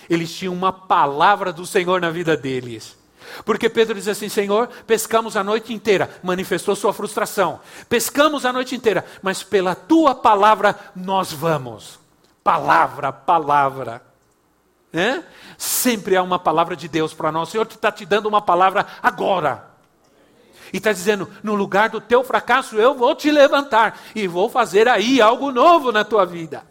Eles 0.09 0.33
tinham 0.33 0.53
uma 0.53 0.71
palavra 0.71 1.53
do 1.53 1.65
Senhor 1.65 2.01
na 2.01 2.09
vida 2.09 2.35
deles. 2.35 2.97
Porque 3.45 3.69
Pedro 3.69 3.95
diz 3.95 4.07
assim: 4.07 4.29
Senhor, 4.29 4.67
pescamos 4.85 5.35
a 5.35 5.43
noite 5.43 5.73
inteira, 5.73 6.09
manifestou 6.21 6.75
sua 6.75 6.93
frustração. 6.93 7.59
Pescamos 7.87 8.45
a 8.45 8.53
noite 8.53 8.75
inteira, 8.75 9.05
mas 9.21 9.43
pela 9.43 9.75
tua 9.75 10.13
palavra 10.13 10.77
nós 10.95 11.31
vamos. 11.31 11.99
Palavra, 12.43 13.11
palavra. 13.11 14.01
É? 14.91 15.23
Sempre 15.57 16.15
há 16.15 16.21
uma 16.21 16.37
palavra 16.37 16.75
de 16.75 16.87
Deus 16.87 17.13
para 17.13 17.31
nós. 17.31 17.49
Senhor 17.49 17.65
está 17.65 17.91
te 17.91 18.05
dando 18.05 18.27
uma 18.27 18.41
palavra 18.41 18.85
agora. 19.01 19.72
E 20.73 20.77
está 20.77 20.91
dizendo: 20.91 21.29
no 21.43 21.53
lugar 21.53 21.89
do 21.89 22.01
teu 22.01 22.23
fracasso, 22.23 22.75
eu 22.77 22.95
vou 22.95 23.15
te 23.15 23.29
levantar 23.29 24.01
e 24.15 24.27
vou 24.27 24.49
fazer 24.49 24.89
aí 24.89 25.21
algo 25.21 25.51
novo 25.51 25.91
na 25.91 26.03
tua 26.03 26.25
vida. 26.25 26.65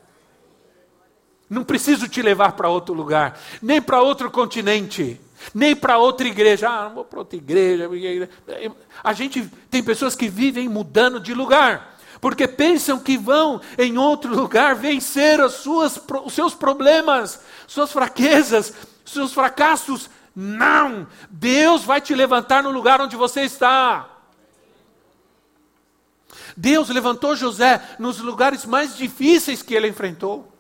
Não 1.49 1.63
preciso 1.63 2.09
te 2.09 2.21
levar 2.21 2.53
para 2.53 2.69
outro 2.69 2.93
lugar, 2.93 3.39
nem 3.63 3.81
para 3.81 4.01
outro 4.01 4.31
continente, 4.31 5.21
nem 5.55 5.77
para 5.77 5.99
outra 5.99 6.27
igreja. 6.27 6.69
Ah, 6.69 6.85
não 6.85 6.95
vou 6.97 7.05
para 7.05 7.21
outra 7.21 7.37
igreja. 7.37 7.89
A 9.05 9.13
gente 9.13 9.49
tem 9.71 9.83
pessoas 9.83 10.17
que 10.17 10.29
vivem 10.29 10.69
mudando 10.69 11.21
de 11.21 11.33
lugar, 11.33 11.97
porque 12.21 12.49
pensam 12.49 12.99
que 12.99 13.17
vão 13.17 13.61
em 13.79 13.99
outro 13.99 14.35
lugar 14.35 14.75
vencer 14.75 15.41
as 15.41 15.53
suas, 15.55 16.01
os 16.25 16.33
seus 16.33 16.55
problemas, 16.55 17.41
suas 17.69 17.93
fraquezas, 17.93 18.73
seus 19.05 19.33
fracassos 19.33 20.09
não! 20.35 21.07
Deus 21.31 21.85
vai 21.85 22.01
te 22.01 22.15
levantar 22.15 22.63
no 22.63 22.71
lugar 22.71 23.01
onde 23.01 23.17
você 23.17 23.43
está. 23.43 24.09
Deus 26.57 26.89
levantou 26.89 27.37
José 27.37 27.83
nos 27.99 28.19
lugares 28.19 28.65
mais 28.65 28.97
difíceis 28.97 29.63
que 29.63 29.75
ele 29.75 29.89
enfrentou. 29.89 30.53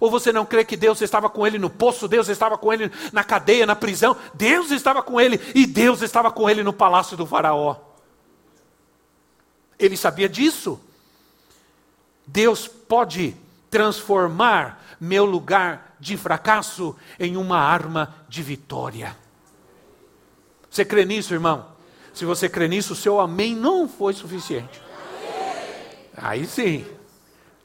Ou 0.00 0.10
você 0.10 0.32
não 0.32 0.46
crê 0.46 0.64
que 0.64 0.76
Deus 0.76 1.00
estava 1.02 1.28
com 1.28 1.46
ele 1.46 1.58
no 1.58 1.68
poço, 1.68 2.08
Deus 2.08 2.28
estava 2.28 2.56
com 2.56 2.72
ele 2.72 2.90
na 3.12 3.22
cadeia, 3.22 3.66
na 3.66 3.76
prisão? 3.76 4.16
Deus 4.32 4.70
estava 4.70 5.02
com 5.02 5.20
ele 5.20 5.40
e 5.54 5.66
Deus 5.66 6.00
estava 6.00 6.30
com 6.30 6.48
ele 6.48 6.62
no 6.62 6.72
palácio 6.72 7.16
do 7.16 7.26
Faraó. 7.26 7.76
Ele 9.78 9.96
sabia 9.96 10.28
disso. 10.28 10.80
Deus 12.26 12.66
pode 12.66 13.36
transformar 13.70 14.82
meu 14.98 15.24
lugar 15.24 15.93
de 16.04 16.18
fracasso 16.18 16.94
em 17.18 17.34
uma 17.34 17.58
arma 17.58 18.14
de 18.28 18.42
vitória. 18.42 19.16
Você 20.70 20.84
crê 20.84 21.06
nisso, 21.06 21.32
irmão? 21.32 21.66
Se 22.12 22.26
você 22.26 22.46
crê 22.46 22.68
nisso, 22.68 22.92
o 22.92 22.96
seu 22.96 23.18
amém 23.18 23.56
não 23.56 23.88
foi 23.88 24.12
suficiente. 24.12 24.82
Aí 26.14 26.46
sim. 26.46 26.84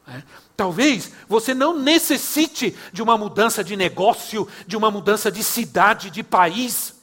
É. 0.07 0.23
Talvez 0.55 1.11
você 1.27 1.53
não 1.53 1.77
necessite 1.77 2.73
de 2.93 3.01
uma 3.01 3.17
mudança 3.17 3.61
de 3.61 3.75
negócio, 3.75 4.47
de 4.65 4.77
uma 4.77 4.89
mudança 4.89 5.29
de 5.29 5.43
cidade, 5.43 6.09
de 6.09 6.23
país. 6.23 6.95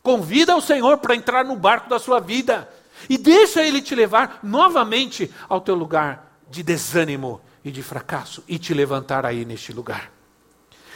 Convida 0.00 0.54
o 0.54 0.60
Senhor 0.60 0.98
para 0.98 1.16
entrar 1.16 1.44
no 1.44 1.56
barco 1.56 1.90
da 1.90 1.98
sua 1.98 2.20
vida 2.20 2.72
e 3.10 3.18
deixa 3.18 3.66
Ele 3.66 3.82
te 3.82 3.96
levar 3.96 4.38
novamente 4.44 5.28
ao 5.48 5.60
teu 5.60 5.74
lugar 5.74 6.38
de 6.48 6.62
desânimo 6.62 7.40
e 7.64 7.72
de 7.72 7.82
fracasso 7.82 8.44
e 8.46 8.60
te 8.60 8.72
levantar 8.72 9.26
aí 9.26 9.44
neste 9.44 9.72
lugar. 9.72 10.21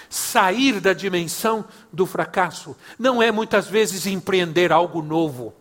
Sair 0.09 0.81
da 0.81 0.93
dimensão 0.93 1.65
do 1.93 2.07
fracasso 2.07 2.77
não 2.99 3.23
é 3.23 3.31
muitas 3.31 3.67
vezes 3.67 4.07
empreender 4.07 4.73
algo 4.73 5.03
novo, 5.03 5.55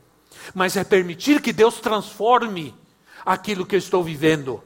mas 0.53 0.77
é 0.77 0.83
permitir 0.83 1.41
que 1.41 1.51
Deus 1.53 1.79
transforme 1.79 2.75
aquilo 3.25 3.65
que 3.65 3.75
eu 3.75 3.79
estou 3.79 4.03
vivendo. 4.03 4.63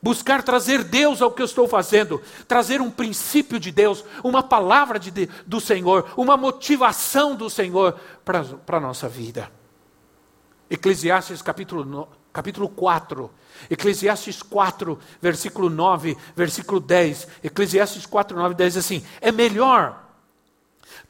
Buscar 0.00 0.42
trazer 0.42 0.84
Deus 0.84 1.20
ao 1.20 1.32
que 1.32 1.42
eu 1.42 1.46
estou 1.46 1.66
fazendo, 1.66 2.22
trazer 2.46 2.80
um 2.80 2.90
princípio 2.90 3.58
de 3.58 3.72
Deus, 3.72 4.04
uma 4.22 4.42
palavra 4.42 4.98
de, 4.98 5.28
do 5.46 5.60
Senhor, 5.60 6.12
uma 6.16 6.36
motivação 6.36 7.34
do 7.34 7.50
Senhor 7.50 7.98
para 8.24 8.44
a 8.68 8.80
nossa 8.80 9.08
vida. 9.08 9.50
Eclesiastes 10.68 11.42
capítulo, 11.42 12.08
capítulo 12.36 12.68
4, 12.68 13.30
Eclesiastes 13.70 14.42
4, 14.42 14.98
versículo 15.22 15.70
9, 15.70 16.18
versículo 16.36 16.78
10. 16.78 17.28
Eclesiastes 17.42 18.04
4, 18.04 18.36
9, 18.36 18.54
10 18.54 18.76
assim: 18.76 19.02
É 19.22 19.32
melhor 19.32 20.04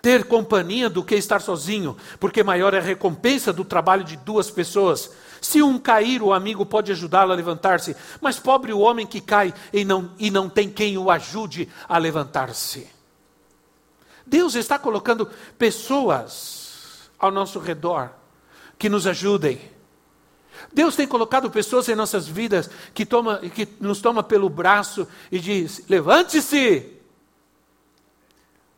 ter 0.01 0.25
companhia 0.27 0.89
do 0.89 1.03
que 1.03 1.17
estar 1.17 1.41
sozinho, 1.41 1.97
porque 2.21 2.45
maior 2.45 2.75
é 2.75 2.79
a 2.79 2.83
recompensa 2.83 3.53
do 3.53 3.65
trabalho 3.65 4.05
de 4.05 4.17
duas 4.17 4.53
pessoas. 4.53 5.11
Se 5.41 5.61
um 5.61 5.81
cair, 5.81 6.23
o 6.23 6.33
amigo 6.33 6.65
pode 6.65 6.93
ajudá-lo 6.93 7.33
a 7.33 7.35
levantar-se, 7.35 7.97
mas 8.21 8.39
pobre 8.39 8.73
o 8.73 8.79
homem 8.79 9.05
que 9.05 9.21
cai 9.21 9.53
e 9.73 9.85
não, 9.85 10.13
e 10.21 10.31
não 10.31 10.49
tem 10.49 10.71
quem 10.71 10.97
o 10.97 11.11
ajude 11.11 11.69
a 11.89 11.99
levantar-se. 11.99 12.87
Deus 14.25 14.55
está 14.55 14.79
colocando 14.79 15.29
pessoas 15.59 17.11
ao 17.19 17.33
nosso 17.33 17.59
redor 17.59 18.13
que 18.79 18.89
nos 18.89 19.09
ajudem. 19.09 19.76
Deus 20.73 20.97
tem 20.97 21.07
colocado 21.07 21.51
pessoas 21.51 21.89
em 21.89 21.95
nossas 21.95 22.27
vidas 22.27 22.69
que, 22.93 23.07
toma, 23.07 23.39
que 23.39 23.69
nos 23.81 24.01
toma 24.01 24.23
pelo 24.23 24.49
braço 24.49 25.07
e 25.31 25.39
diz: 25.39 25.83
levante-se, 25.89 26.93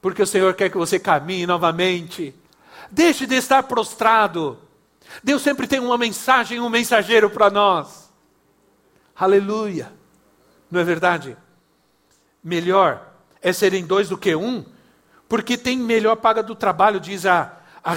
porque 0.01 0.23
o 0.23 0.27
Senhor 0.27 0.55
quer 0.55 0.71
que 0.71 0.77
você 0.77 0.99
caminhe 0.99 1.47
novamente. 1.47 2.35
Deixe 2.91 3.27
de 3.27 3.35
estar 3.35 3.63
prostrado. 3.65 4.59
Deus 5.23 5.43
sempre 5.43 5.67
tem 5.67 5.81
uma 5.81 5.99
mensagem, 5.99 6.61
um 6.61 6.69
mensageiro 6.69 7.29
para 7.31 7.51
nós. 7.51 8.11
Aleluia. 9.17 9.93
Não 10.71 10.81
é 10.81 10.85
verdade? 10.85 11.37
Melhor 12.43 13.13
é 13.43 13.53
serem 13.53 13.85
dois 13.85 14.09
do 14.09 14.19
que 14.19 14.35
um, 14.35 14.65
porque 15.29 15.57
tem 15.57 15.77
melhor 15.77 16.17
paga 16.17 16.43
do 16.43 16.55
trabalho, 16.55 17.01
diz 17.01 17.27
a, 17.27 17.59
a, 17.83 17.95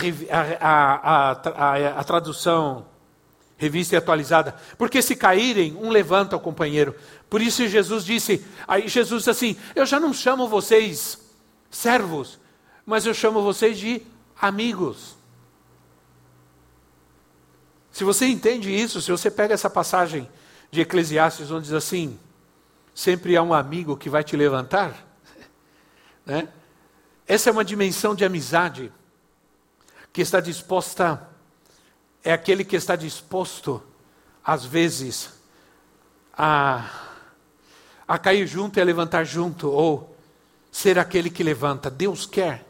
a, 0.59 1.31
a, 1.31 1.99
a 1.99 2.03
tradução 2.03 2.85
revista 3.61 3.93
e 3.93 3.97
atualizada. 3.97 4.55
Porque 4.75 5.03
se 5.03 5.15
caírem, 5.15 5.77
um 5.79 5.91
levanta 5.91 6.35
o 6.35 6.39
companheiro. 6.39 6.95
Por 7.29 7.39
isso 7.43 7.67
Jesus 7.67 8.03
disse, 8.03 8.43
aí 8.67 8.87
Jesus 8.87 9.19
disse 9.19 9.29
assim: 9.29 9.55
Eu 9.75 9.85
já 9.85 9.99
não 9.99 10.11
chamo 10.11 10.47
vocês 10.47 11.19
servos, 11.69 12.39
mas 12.83 13.05
eu 13.05 13.13
chamo 13.13 13.43
vocês 13.43 13.77
de 13.77 14.01
amigos. 14.41 15.15
Se 17.91 18.03
você 18.03 18.25
entende 18.25 18.73
isso, 18.73 18.99
se 18.99 19.11
você 19.11 19.29
pega 19.29 19.53
essa 19.53 19.69
passagem 19.69 20.27
de 20.71 20.81
Eclesiastes, 20.81 21.51
onde 21.51 21.65
diz 21.65 21.73
assim: 21.73 22.17
sempre 22.95 23.37
há 23.37 23.43
um 23.43 23.53
amigo 23.53 23.95
que 23.95 24.09
vai 24.09 24.23
te 24.23 24.35
levantar, 24.35 25.07
né? 26.25 26.47
essa 27.27 27.51
é 27.51 27.53
uma 27.53 27.63
dimensão 27.63 28.15
de 28.15 28.25
amizade 28.25 28.91
que 30.11 30.21
está 30.21 30.39
disposta, 30.39 31.29
é 32.23 32.31
aquele 32.33 32.63
que 32.63 32.75
está 32.75 32.95
disposto, 32.95 33.81
às 34.43 34.65
vezes, 34.65 35.29
a, 36.33 36.89
a 38.07 38.17
cair 38.17 38.47
junto 38.47 38.77
e 38.77 38.81
a 38.81 38.85
levantar 38.85 39.23
junto, 39.23 39.69
ou 39.69 40.15
ser 40.71 40.99
aquele 40.99 41.29
que 41.29 41.43
levanta. 41.43 41.89
Deus 41.89 42.25
quer. 42.25 42.65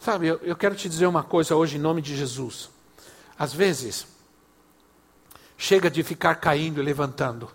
Sabe, 0.00 0.28
eu, 0.28 0.40
eu 0.42 0.56
quero 0.56 0.74
te 0.74 0.88
dizer 0.88 1.06
uma 1.06 1.22
coisa 1.22 1.54
hoje 1.54 1.76
em 1.76 1.80
nome 1.80 2.02
de 2.02 2.16
Jesus. 2.16 2.70
Às 3.38 3.52
vezes, 3.52 4.06
chega 5.56 5.90
de 5.90 6.02
ficar 6.02 6.36
caindo 6.36 6.80
e 6.80 6.84
levantando. 6.84 7.50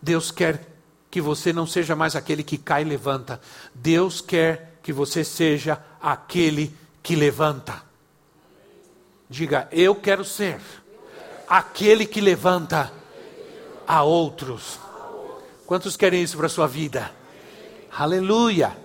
Deus 0.00 0.30
quer 0.30 0.76
que 1.10 1.20
você 1.20 1.52
não 1.52 1.66
seja 1.66 1.96
mais 1.96 2.14
aquele 2.14 2.42
que 2.42 2.58
cai 2.58 2.82
e 2.82 2.84
levanta. 2.84 3.40
Deus 3.74 4.20
quer 4.20 4.78
que 4.82 4.92
você 4.92 5.24
seja 5.24 5.82
aquele 6.00 6.76
que 7.02 7.16
levanta. 7.16 7.85
Diga, 9.28 9.68
eu 9.72 9.94
quero 9.94 10.24
ser 10.24 10.60
aquele 11.48 12.06
que 12.06 12.20
levanta 12.20 12.92
a 13.86 14.02
outros. 14.02 14.78
Quantos 15.66 15.96
querem 15.96 16.22
isso 16.22 16.36
para 16.36 16.46
a 16.46 16.50
sua 16.50 16.68
vida? 16.68 17.10
Aleluia! 17.90 18.76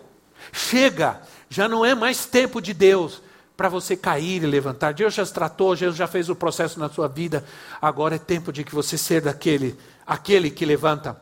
Chega, 0.51 1.21
já 1.49 1.67
não 1.67 1.85
é 1.85 1.93
mais 1.93 2.25
tempo 2.25 2.59
de 2.59 2.73
Deus 2.73 3.21
para 3.55 3.69
você 3.69 3.95
cair 3.95 4.41
e 4.41 4.47
levantar. 4.47 4.93
Deus 4.93 5.13
já 5.13 5.23
tratou, 5.25 5.75
Deus 5.75 5.95
já 5.95 6.07
fez 6.07 6.27
o 6.29 6.35
processo 6.35 6.79
na 6.79 6.89
sua 6.89 7.07
vida. 7.07 7.45
Agora 7.79 8.15
é 8.15 8.19
tempo 8.19 8.51
de 8.51 8.63
que 8.63 8.73
você 8.73 8.97
seja 8.97 9.21
daquele, 9.21 9.77
aquele 10.05 10.49
que 10.49 10.65
levanta. 10.65 11.21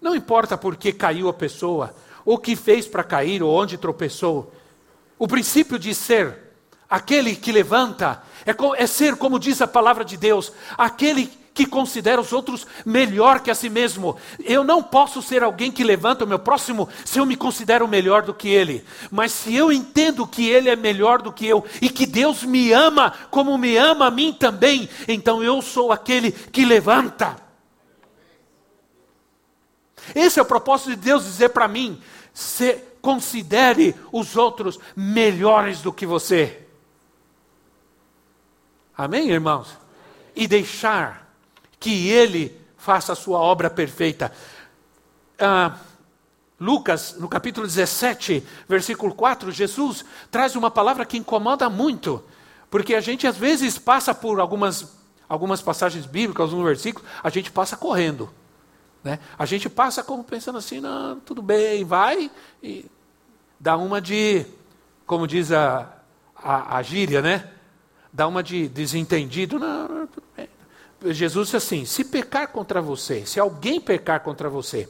Não 0.00 0.16
importa 0.16 0.58
por 0.58 0.76
que 0.76 0.92
caiu 0.92 1.28
a 1.28 1.32
pessoa, 1.32 1.94
o 2.24 2.36
que 2.36 2.56
fez 2.56 2.88
para 2.88 3.04
cair, 3.04 3.42
ou 3.42 3.54
onde 3.54 3.78
tropeçou. 3.78 4.52
O 5.16 5.28
princípio 5.28 5.78
de 5.78 5.94
ser 5.94 6.47
aquele 6.88 7.36
que 7.36 7.52
levanta 7.52 8.22
é, 8.46 8.82
é 8.82 8.86
ser, 8.86 9.16
como 9.16 9.38
diz 9.38 9.60
a 9.60 9.66
palavra 9.66 10.04
de 10.04 10.16
Deus, 10.16 10.52
aquele 10.76 11.30
que 11.58 11.66
considera 11.66 12.20
os 12.20 12.32
outros 12.32 12.64
melhor 12.86 13.40
que 13.40 13.50
a 13.50 13.54
si 13.54 13.68
mesmo. 13.68 14.16
Eu 14.44 14.62
não 14.62 14.80
posso 14.80 15.20
ser 15.20 15.42
alguém 15.42 15.72
que 15.72 15.82
levanta 15.82 16.24
o 16.24 16.28
meu 16.28 16.38
próximo 16.38 16.88
se 17.04 17.18
eu 17.18 17.26
me 17.26 17.34
considero 17.34 17.88
melhor 17.88 18.22
do 18.22 18.32
que 18.32 18.48
ele. 18.48 18.84
Mas 19.10 19.32
se 19.32 19.56
eu 19.56 19.72
entendo 19.72 20.24
que 20.24 20.48
ele 20.48 20.70
é 20.70 20.76
melhor 20.76 21.20
do 21.20 21.32
que 21.32 21.44
eu 21.44 21.64
e 21.82 21.90
que 21.90 22.06
Deus 22.06 22.44
me 22.44 22.72
ama 22.72 23.12
como 23.28 23.58
me 23.58 23.76
ama 23.76 24.06
a 24.06 24.10
mim 24.10 24.32
também, 24.32 24.88
então 25.08 25.42
eu 25.42 25.60
sou 25.60 25.90
aquele 25.90 26.30
que 26.30 26.64
levanta. 26.64 27.36
Esse 30.14 30.38
é 30.38 30.42
o 30.42 30.46
propósito 30.46 30.90
de 30.90 30.96
Deus 30.96 31.24
dizer 31.24 31.48
para 31.48 31.66
mim: 31.66 32.00
se, 32.32 32.74
considere 33.02 33.96
os 34.12 34.36
outros 34.36 34.78
melhores 34.94 35.80
do 35.82 35.92
que 35.92 36.06
você. 36.06 36.67
Amém, 38.98 39.30
irmãos? 39.30 39.78
E 40.34 40.48
deixar 40.48 41.32
que 41.78 42.08
ele 42.08 42.60
faça 42.76 43.12
a 43.12 43.16
sua 43.16 43.38
obra 43.38 43.70
perfeita. 43.70 44.32
Ah, 45.38 45.78
Lucas, 46.58 47.14
no 47.16 47.28
capítulo 47.28 47.64
17, 47.64 48.44
versículo 48.68 49.14
4, 49.14 49.52
Jesus 49.52 50.04
traz 50.32 50.56
uma 50.56 50.68
palavra 50.68 51.06
que 51.06 51.16
incomoda 51.16 51.70
muito, 51.70 52.24
porque 52.68 52.96
a 52.96 53.00
gente 53.00 53.24
às 53.24 53.36
vezes 53.36 53.78
passa 53.78 54.12
por 54.12 54.40
algumas, 54.40 54.96
algumas 55.28 55.62
passagens 55.62 56.04
bíblicas, 56.04 56.50
alguns 56.50 56.64
versículos, 56.64 57.08
a 57.22 57.30
gente 57.30 57.52
passa 57.52 57.76
correndo. 57.76 58.28
Né? 59.04 59.20
A 59.38 59.46
gente 59.46 59.68
passa 59.68 60.02
como 60.02 60.24
pensando 60.24 60.58
assim, 60.58 60.80
não, 60.80 61.20
tudo 61.20 61.40
bem, 61.40 61.84
vai, 61.84 62.28
e 62.60 62.84
dá 63.60 63.76
uma 63.76 64.00
de, 64.00 64.44
como 65.06 65.24
diz 65.24 65.52
a, 65.52 65.88
a, 66.34 66.78
a 66.78 66.82
gíria, 66.82 67.22
né? 67.22 67.57
Dá 68.12 68.26
uma 68.26 68.42
de 68.42 68.68
desentendido, 68.68 69.58
não. 69.58 70.08
Jesus 71.06 71.48
disse 71.48 71.56
assim: 71.56 71.84
se 71.84 72.04
pecar 72.04 72.48
contra 72.48 72.80
você, 72.80 73.24
se 73.26 73.38
alguém 73.38 73.80
pecar 73.80 74.20
contra 74.20 74.48
você, 74.48 74.88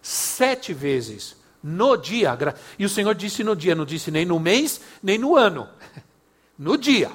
sete 0.00 0.72
vezes 0.72 1.36
no 1.62 1.96
dia, 1.96 2.36
e 2.78 2.84
o 2.84 2.88
Senhor 2.88 3.14
disse 3.14 3.44
no 3.44 3.54
dia, 3.54 3.74
não 3.74 3.84
disse 3.84 4.10
nem 4.10 4.24
no 4.24 4.38
mês, 4.40 4.80
nem 5.02 5.16
no 5.16 5.36
ano, 5.36 5.68
no 6.58 6.76
dia, 6.76 7.10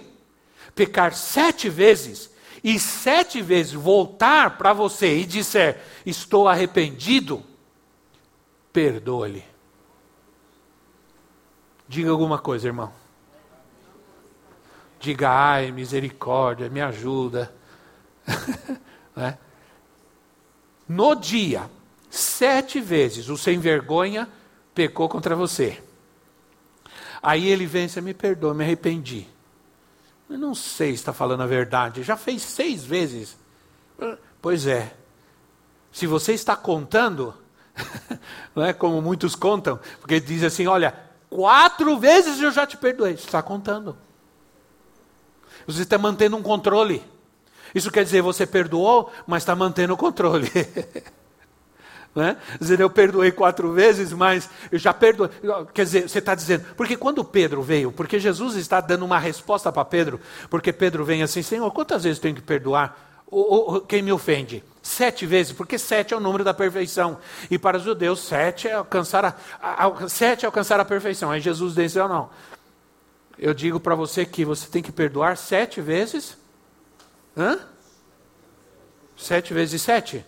pecar 0.74 1.14
sete 1.14 1.70
vezes, 1.70 2.32
e 2.64 2.80
sete 2.80 3.42
vezes 3.42 3.74
voltar 3.74 4.58
para 4.58 4.74
você 4.74 5.20
e 5.20 5.26
disser: 5.26 5.84
Estou 6.06 6.48
arrependido, 6.48 7.44
perdoe-lhe. 8.74 9.44
Diga 11.88 12.10
alguma 12.10 12.40
coisa, 12.40 12.68
irmão. 12.68 12.92
Diga, 15.00 15.30
ai, 15.30 15.72
misericórdia, 15.72 16.70
me 16.70 16.82
ajuda. 16.82 17.54
né? 19.16 19.38
No 20.88 21.16
dia, 21.16 21.70
sete 22.10 22.80
vezes 22.80 23.30
o 23.30 23.38
sem 23.38 23.60
vergonha 23.60 24.28
pecou 24.74 25.10
contra 25.10 25.36
você. 25.36 25.82
Aí 27.22 27.48
ele 27.48 27.66
vem 27.66 27.88
e 27.96 28.02
me 28.02 28.14
perdoa, 28.14 28.54
me 28.54 28.64
arrependi. 28.64 29.28
Eu 30.30 30.38
não 30.38 30.54
sei 30.54 30.90
se 30.90 30.96
está 30.96 31.14
falando 31.14 31.42
a 31.42 31.48
verdade. 31.48 32.04
Já 32.04 32.16
fez 32.16 32.42
seis 32.42 32.84
vezes. 32.84 33.38
Pois 34.42 34.68
é. 34.68 34.94
Se 35.92 36.06
você 36.06 36.34
está 36.34 36.56
contando, 36.56 37.34
não 38.56 38.64
é 38.64 38.74
como 38.74 39.02
muitos 39.02 39.36
contam, 39.36 39.80
porque 40.00 40.20
diz 40.20 40.44
assim: 40.44 40.68
olha, 40.68 40.94
quatro 41.30 41.98
vezes 41.98 42.42
eu 42.42 42.52
já 42.52 42.68
te 42.68 42.78
perdoei. 42.78 43.18
Você 43.18 43.26
está 43.26 43.42
contando. 43.42 43.98
Você 45.68 45.84
está 45.84 45.98
mantendo 45.98 46.38
um 46.38 46.42
controle. 46.42 47.04
Isso 47.76 47.92
quer 47.92 48.04
dizer, 48.04 48.22
você 48.22 48.48
perdoou, 48.48 49.12
mas 49.28 49.44
está 49.44 49.56
mantendo 49.56 49.94
o 49.94 49.98
controle. 49.98 50.50
Né? 52.16 52.36
Dizer, 52.60 52.80
eu 52.80 52.90
perdoei 52.90 53.32
quatro 53.32 53.72
vezes, 53.74 54.12
mas 54.12 54.50
eu 54.72 54.80
já 54.80 54.92
perdoei. 54.92 55.30
Quer 55.72 55.84
dizer, 55.84 56.10
você 56.10 56.18
está 56.18 56.34
dizendo, 56.34 56.66
porque 56.76 56.98
quando 56.98 57.24
Pedro 57.24 57.62
veio, 57.62 57.92
porque 57.92 58.20
Jesus 58.20 58.56
está 58.56 58.82
dando 58.82 59.06
uma 59.06 59.20
resposta 59.20 59.72
para 59.72 59.86
Pedro, 59.86 60.20
porque 60.50 60.74
Pedro 60.74 61.06
vem 61.06 61.22
assim, 61.22 61.44
Senhor, 61.44 61.70
quantas 61.70 62.06
vezes 62.06 62.18
tenho 62.18 62.34
que 62.34 62.42
perdoar 62.42 63.22
o, 63.28 63.76
o, 63.76 63.82
quem 63.82 64.02
me 64.02 64.12
ofende? 64.12 64.64
Sete 64.82 65.28
vezes, 65.28 65.52
porque 65.52 65.78
sete 65.78 66.12
é 66.12 66.18
o 66.18 66.20
número 66.20 66.44
da 66.44 66.56
perfeição. 66.56 67.20
E 67.52 67.60
para 67.60 67.78
os 67.78 67.84
judeus, 67.84 68.22
sete 68.22 68.68
é 68.68 68.74
alcançar 68.74 69.24
a, 69.24 69.36
a, 69.62 69.86
a 69.86 70.10
sete 70.10 70.44
é 70.44 70.48
alcançar 70.48 70.80
a 70.80 70.86
perfeição. 70.86 71.30
Aí 71.30 71.40
Jesus 71.40 71.76
disse, 71.76 72.00
não, 72.00 72.08
não. 72.08 72.30
Eu 73.38 73.54
digo 73.54 73.80
para 73.80 73.96
você 73.96 74.26
que 74.26 74.44
você 74.44 74.68
tem 74.68 74.82
que 74.82 74.92
perdoar 74.92 75.38
sete 75.38 75.82
vezes 75.82 76.38
Hã? 77.36 77.60
Sete 79.16 79.54
vezes 79.54 79.82
sete? 79.82 80.26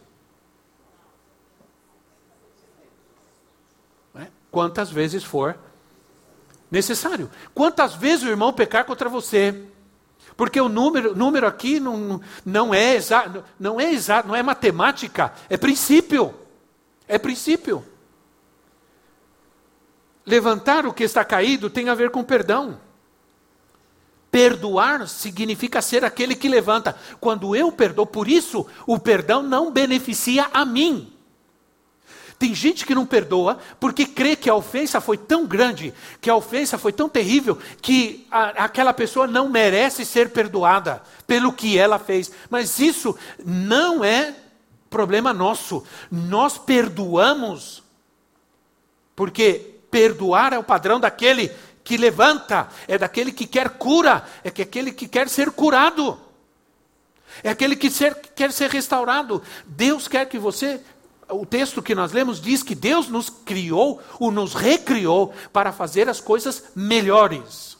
É? 4.16 4.28
Quantas 4.52 4.92
vezes 4.92 5.24
for 5.24 5.58
Necessário. 6.72 7.32
Quantas 7.54 7.96
vezes 7.96 8.26
o 8.26 8.30
irmão 8.30 8.54
pecar 8.54 8.86
contra 8.86 9.10
você? 9.10 9.64
Porque 10.38 10.62
o 10.62 10.70
número, 10.70 11.16
número 11.16 11.48
aqui 11.48 11.80
não, 11.80 12.22
não 12.46 12.74
é 12.74 12.96
exato, 12.96 13.44
não 13.60 13.80
é 13.80 13.92
exato, 13.92 14.28
não 14.28 14.36
é 14.36 14.44
matemática, 14.44 15.34
é 15.50 15.58
princípio. 15.58 16.34
É 17.08 17.18
princípio. 17.18 17.84
Levantar 20.26 20.86
o 20.86 20.94
que 20.94 21.04
está 21.04 21.26
caído 21.26 21.72
tem 21.72 21.90
a 21.90 21.96
ver 21.96 22.12
com 22.12 22.24
perdão. 22.24 22.80
Perdoar 24.32 25.08
significa 25.08 25.82
ser 25.82 26.06
aquele 26.06 26.36
que 26.36 26.48
levanta. 26.48 26.96
Quando 27.20 27.56
eu 27.56 27.72
perdoo, 27.72 28.06
por 28.06 28.28
isso 28.28 28.66
o 28.86 29.00
perdão 29.00 29.42
não 29.42 29.72
beneficia 29.72 30.50
a 30.54 30.66
mim. 30.66 31.12
Tem 32.40 32.56
gente 32.56 32.86
que 32.86 32.96
não 32.96 33.06
perdoa 33.06 33.60
porque 33.82 34.06
crê 34.06 34.34
que 34.34 34.50
a 34.50 34.56
ofensa 34.56 35.02
foi 35.02 35.18
tão 35.18 35.46
grande, 35.46 35.94
que 36.22 36.30
a 36.30 36.36
ofensa 36.36 36.78
foi 36.78 36.94
tão 36.94 37.10
terrível, 37.10 37.58
que 37.82 38.26
a, 38.32 38.64
aquela 38.64 38.94
pessoa 38.94 39.28
não 39.28 39.50
merece 39.50 40.06
ser 40.06 40.30
perdoada 40.30 41.04
pelo 41.28 41.52
que 41.52 41.78
ela 41.78 42.00
fez. 42.00 42.32
Mas 42.50 42.80
isso 42.80 43.14
não 43.44 44.06
é 44.06 44.34
problema 44.90 45.34
nosso. 45.34 45.84
Nós 46.10 46.58
perdoamos 46.58 47.84
porque 49.18 49.76
perdoar 49.92 50.54
é 50.54 50.58
o 50.58 50.64
padrão 50.64 50.98
daquele 50.98 51.52
que 51.84 51.98
levanta, 51.98 52.68
é 52.88 52.98
daquele 52.98 53.32
que 53.32 53.48
quer 53.48 53.70
cura, 53.72 54.24
é 54.44 54.50
aquele 54.50 54.92
que 54.92 55.08
quer 55.08 55.30
ser 55.30 55.52
curado, 55.52 56.20
é 57.44 57.50
aquele 57.50 57.76
que 57.76 57.90
ser, 57.90 58.16
quer 58.36 58.52
ser 58.52 58.70
restaurado. 58.70 59.42
Deus 59.66 60.08
quer 60.08 60.26
que 60.28 60.38
você. 60.38 60.82
O 61.30 61.46
texto 61.46 61.82
que 61.82 61.94
nós 61.94 62.12
lemos 62.12 62.42
diz 62.42 62.64
que 62.64 62.74
Deus 62.74 63.08
nos 63.08 63.30
criou, 63.30 64.02
ou 64.20 64.32
nos 64.32 64.56
recriou, 64.56 65.34
para 65.54 65.72
fazer 65.72 66.10
as 66.10 66.20
coisas 66.20 66.64
melhores. 66.76 67.78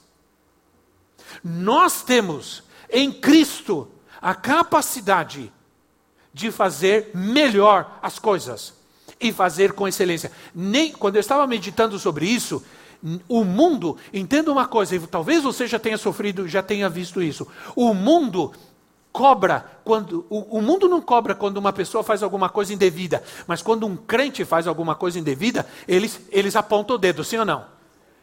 Nós 1.42 2.02
temos 2.02 2.62
em 2.88 3.12
Cristo 3.12 3.88
a 4.20 4.34
capacidade 4.34 5.52
de 6.32 6.50
fazer 6.50 7.10
melhor 7.14 7.98
as 8.02 8.18
coisas 8.18 8.74
e 9.20 9.32
fazer 9.32 9.72
com 9.72 9.88
excelência. 9.88 10.30
Nem 10.54 10.92
quando 10.92 11.16
eu 11.16 11.20
estava 11.20 11.46
meditando 11.46 11.98
sobre 11.98 12.26
isso, 12.26 12.64
o 13.28 13.44
mundo, 13.44 13.96
entenda 14.12 14.52
uma 14.52 14.66
coisa, 14.66 14.96
e 14.96 15.00
talvez 15.00 15.42
você 15.42 15.66
já 15.66 15.78
tenha 15.78 15.96
sofrido, 15.96 16.46
já 16.46 16.62
tenha 16.62 16.88
visto 16.88 17.22
isso. 17.22 17.46
O 17.74 17.94
mundo 17.94 18.52
cobra 19.12 19.64
quando 19.84 20.26
o, 20.28 20.58
o, 20.58 20.62
mundo 20.62 20.88
não 20.88 21.00
cobra 21.00 21.34
quando 21.34 21.56
uma 21.56 21.72
pessoa 21.72 22.04
faz 22.04 22.22
alguma 22.22 22.48
coisa 22.48 22.72
indevida, 22.72 23.22
mas 23.46 23.62
quando 23.62 23.86
um 23.86 23.96
crente 23.96 24.44
faz 24.44 24.66
alguma 24.66 24.94
coisa 24.94 25.18
indevida, 25.18 25.66
eles, 25.88 26.20
eles 26.30 26.54
apontam 26.54 26.96
o 26.96 26.98
dedo, 26.98 27.24
sim 27.24 27.38
ou 27.38 27.44
não? 27.44 27.64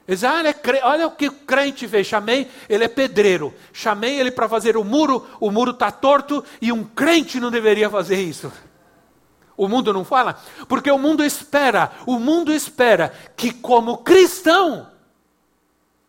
Eles 0.08 0.24
ah, 0.24 0.42
é 0.42 0.86
olha 0.86 1.08
o 1.08 1.12
que 1.12 1.28
o 1.28 1.32
crente 1.32 1.86
fez, 1.86 2.08
chamei, 2.08 2.48
ele 2.70 2.86
é 2.86 2.88
pedreiro, 2.88 3.54
chamei 3.74 4.18
ele 4.18 4.32
para 4.32 4.48
fazer 4.48 4.78
o 4.78 4.84
muro, 4.84 5.28
o 5.40 5.52
muro 5.52 5.72
está 5.72 5.92
torto 5.92 6.44
e 6.62 6.72
um 6.72 6.84
crente 6.84 7.42
não 7.42 7.52
deveria 7.52 7.90
fazer 7.90 8.22
isso. 8.22 8.50
O 9.58 9.68
mundo 9.68 9.92
não 9.92 10.06
fala? 10.06 10.40
Porque 10.70 10.92
o 10.92 11.00
mundo 11.00 11.24
espera, 11.24 11.92
o 12.06 12.20
mundo 12.20 12.54
espera 12.54 13.12
que, 13.36 13.52
como 13.52 13.98
cristão, 13.98 14.88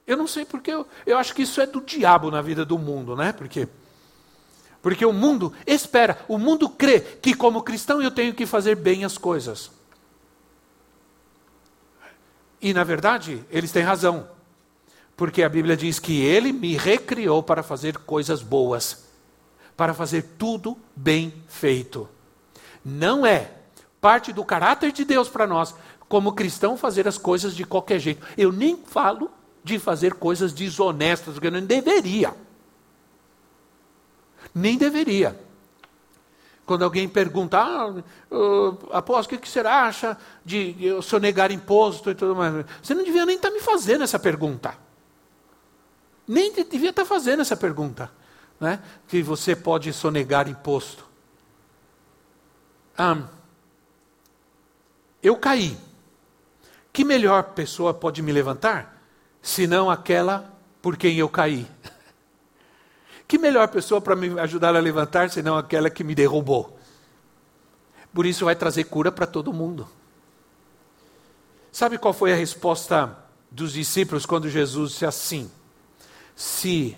eu 0.06 0.18
não 0.18 0.26
sei 0.26 0.44
porque 0.44 0.70
eu, 0.70 0.87
eu 1.06 1.16
acho 1.16 1.34
que 1.34 1.42
isso 1.42 1.58
é 1.61 1.66
do 1.66 1.80
diabo 1.80 2.30
na 2.30 2.42
vida 2.42 2.64
do 2.64 2.78
mundo, 2.78 3.16
né? 3.16 3.32
Porque, 3.32 3.66
porque 4.82 5.04
o 5.04 5.14
mundo 5.14 5.52
espera, 5.66 6.18
o 6.28 6.37
mundo 6.37 6.68
crê 6.68 7.00
que, 7.00 7.34
como 7.34 7.62
cristão, 7.62 8.02
eu 8.02 8.11
tenho 8.11 8.34
que 8.34 8.44
fazer 8.44 8.74
bem 8.74 9.02
as 9.04 9.16
coisas. 9.16 9.70
E, 12.61 12.74
na 12.74 12.84
verdade, 12.84 13.42
eles 13.50 13.72
têm 13.72 13.82
razão. 13.82 14.28
Porque 15.16 15.42
a 15.42 15.48
Bíblia 15.48 15.76
diz 15.76 15.98
que 15.98 16.20
ele 16.20 16.52
me 16.52 16.76
recriou 16.76 17.42
para 17.42 17.62
fazer 17.62 17.96
coisas 17.98 18.42
boas, 18.42 19.04
para 19.76 19.94
fazer 19.94 20.22
tudo 20.38 20.76
bem 20.94 21.32
feito. 21.48 22.08
Não 22.88 23.27
é 23.27 23.51
parte 24.01 24.33
do 24.33 24.42
caráter 24.42 24.92
de 24.92 25.05
Deus 25.05 25.29
para 25.29 25.46
nós, 25.46 25.74
como 26.09 26.33
cristão, 26.33 26.74
fazer 26.74 27.07
as 27.07 27.18
coisas 27.18 27.55
de 27.55 27.64
qualquer 27.64 27.98
jeito. 27.98 28.27
Eu 28.37 28.51
nem 28.51 28.83
falo 28.83 29.31
de 29.62 29.79
fazer 29.79 30.14
coisas 30.14 30.55
desonestas, 30.55 31.35
porque 31.35 31.48
eu 31.48 31.53
não 31.53 31.61
deveria. 31.61 32.35
Nem 34.55 34.79
deveria. 34.79 35.38
Quando 36.64 36.83
alguém 36.83 37.07
pergunta, 37.07 37.59
ah, 37.59 37.90
uh, 38.31 38.79
apóstolo, 38.90 39.38
o 39.38 39.40
que, 39.42 39.48
você 39.48 39.61
acha 39.61 40.16
de 40.42 40.74
eu 40.81 41.03
sonegar 41.03 41.53
imposto 41.53 42.11
e 42.11 42.14
tudo 42.14 42.35
mais? 42.35 42.64
Você 42.83 42.94
não 42.94 43.05
devia 43.05 43.27
nem 43.27 43.37
estar 43.37 43.48
tá 43.48 43.55
me 43.55 43.61
fazendo 43.61 44.03
essa 44.05 44.18
pergunta. 44.18 44.74
Nem 46.27 46.53
devia 46.53 46.90
estar 46.90 47.03
tá 47.03 47.09
fazendo 47.09 47.40
essa 47.40 47.57
pergunta. 47.57 48.11
Né? 48.59 48.81
Que 49.07 49.22
você 49.22 49.55
pode 49.55 49.92
sonegar 49.92 50.48
imposto. 50.48 51.07
Ah, 52.98 53.28
eu 55.22 55.37
caí. 55.37 55.78
Que 56.92 57.04
melhor 57.04 57.54
pessoa 57.54 57.94
pode 57.94 58.20
me 58.20 58.32
levantar 58.32 59.00
senão 59.40 59.88
aquela 59.88 60.52
por 60.82 60.96
quem 60.96 61.16
eu 61.16 61.28
caí? 61.28 61.64
Que 63.28 63.37
melhor 63.38 63.68
pessoa 63.68 64.00
para 64.00 64.16
me 64.16 64.40
ajudar 64.40 64.74
a 64.74 64.80
levantar 64.80 65.28
senão 65.30 65.56
aquela 65.56 65.90
que 65.90 66.02
me 66.02 66.14
derrubou? 66.14 66.78
Por 68.12 68.24
isso 68.26 68.46
vai 68.46 68.56
trazer 68.56 68.84
cura 68.84 69.12
para 69.12 69.26
todo 69.26 69.52
mundo. 69.52 69.87
Sabe 71.70 71.98
qual 71.98 72.14
foi 72.14 72.32
a 72.32 72.37
resposta 72.37 73.16
dos 73.50 73.74
discípulos 73.74 74.24
quando 74.24 74.48
Jesus 74.48 74.92
disse 74.92 75.06
assim: 75.06 75.50
Se 76.34 76.96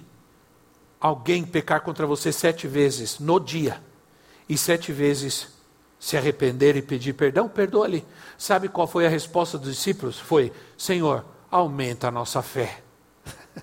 alguém 1.00 1.44
pecar 1.44 1.82
contra 1.82 2.06
você 2.06 2.32
sete 2.32 2.68
vezes 2.68 3.18
no 3.18 3.40
dia, 3.40 3.82
e 4.48 4.56
sete 4.56 4.92
vezes 4.92 5.59
se 6.00 6.16
arrepender 6.16 6.76
e 6.76 6.82
pedir 6.82 7.12
perdão, 7.12 7.46
perdoa-lhe. 7.46 8.02
Sabe 8.38 8.70
qual 8.70 8.86
foi 8.86 9.06
a 9.06 9.10
resposta 9.10 9.58
dos 9.58 9.76
discípulos? 9.76 10.18
Foi: 10.18 10.50
Senhor, 10.76 11.26
aumenta 11.50 12.08
a 12.08 12.10
nossa 12.10 12.40
fé. 12.40 12.82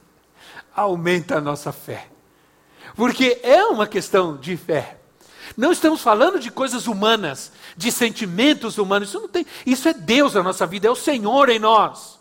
aumenta 0.75 1.39
a 1.39 1.41
nossa 1.41 1.71
fé. 1.71 2.07
Porque 2.95 3.39
é 3.41 3.65
uma 3.65 3.87
questão 3.87 4.37
de 4.37 4.55
fé. 4.55 4.99
Não 5.57 5.71
estamos 5.71 6.01
falando 6.01 6.39
de 6.39 6.51
coisas 6.51 6.85
humanas, 6.85 7.51
de 7.75 7.91
sentimentos 7.91 8.77
humanos. 8.77 9.09
Isso 9.09 9.19
não 9.19 9.27
tem. 9.27 9.45
Isso 9.65 9.89
é 9.89 9.93
Deus 9.93 10.35
na 10.35 10.43
nossa 10.43 10.67
vida, 10.67 10.87
é 10.87 10.91
o 10.91 10.95
Senhor 10.95 11.49
em 11.49 11.57
nós. 11.57 12.19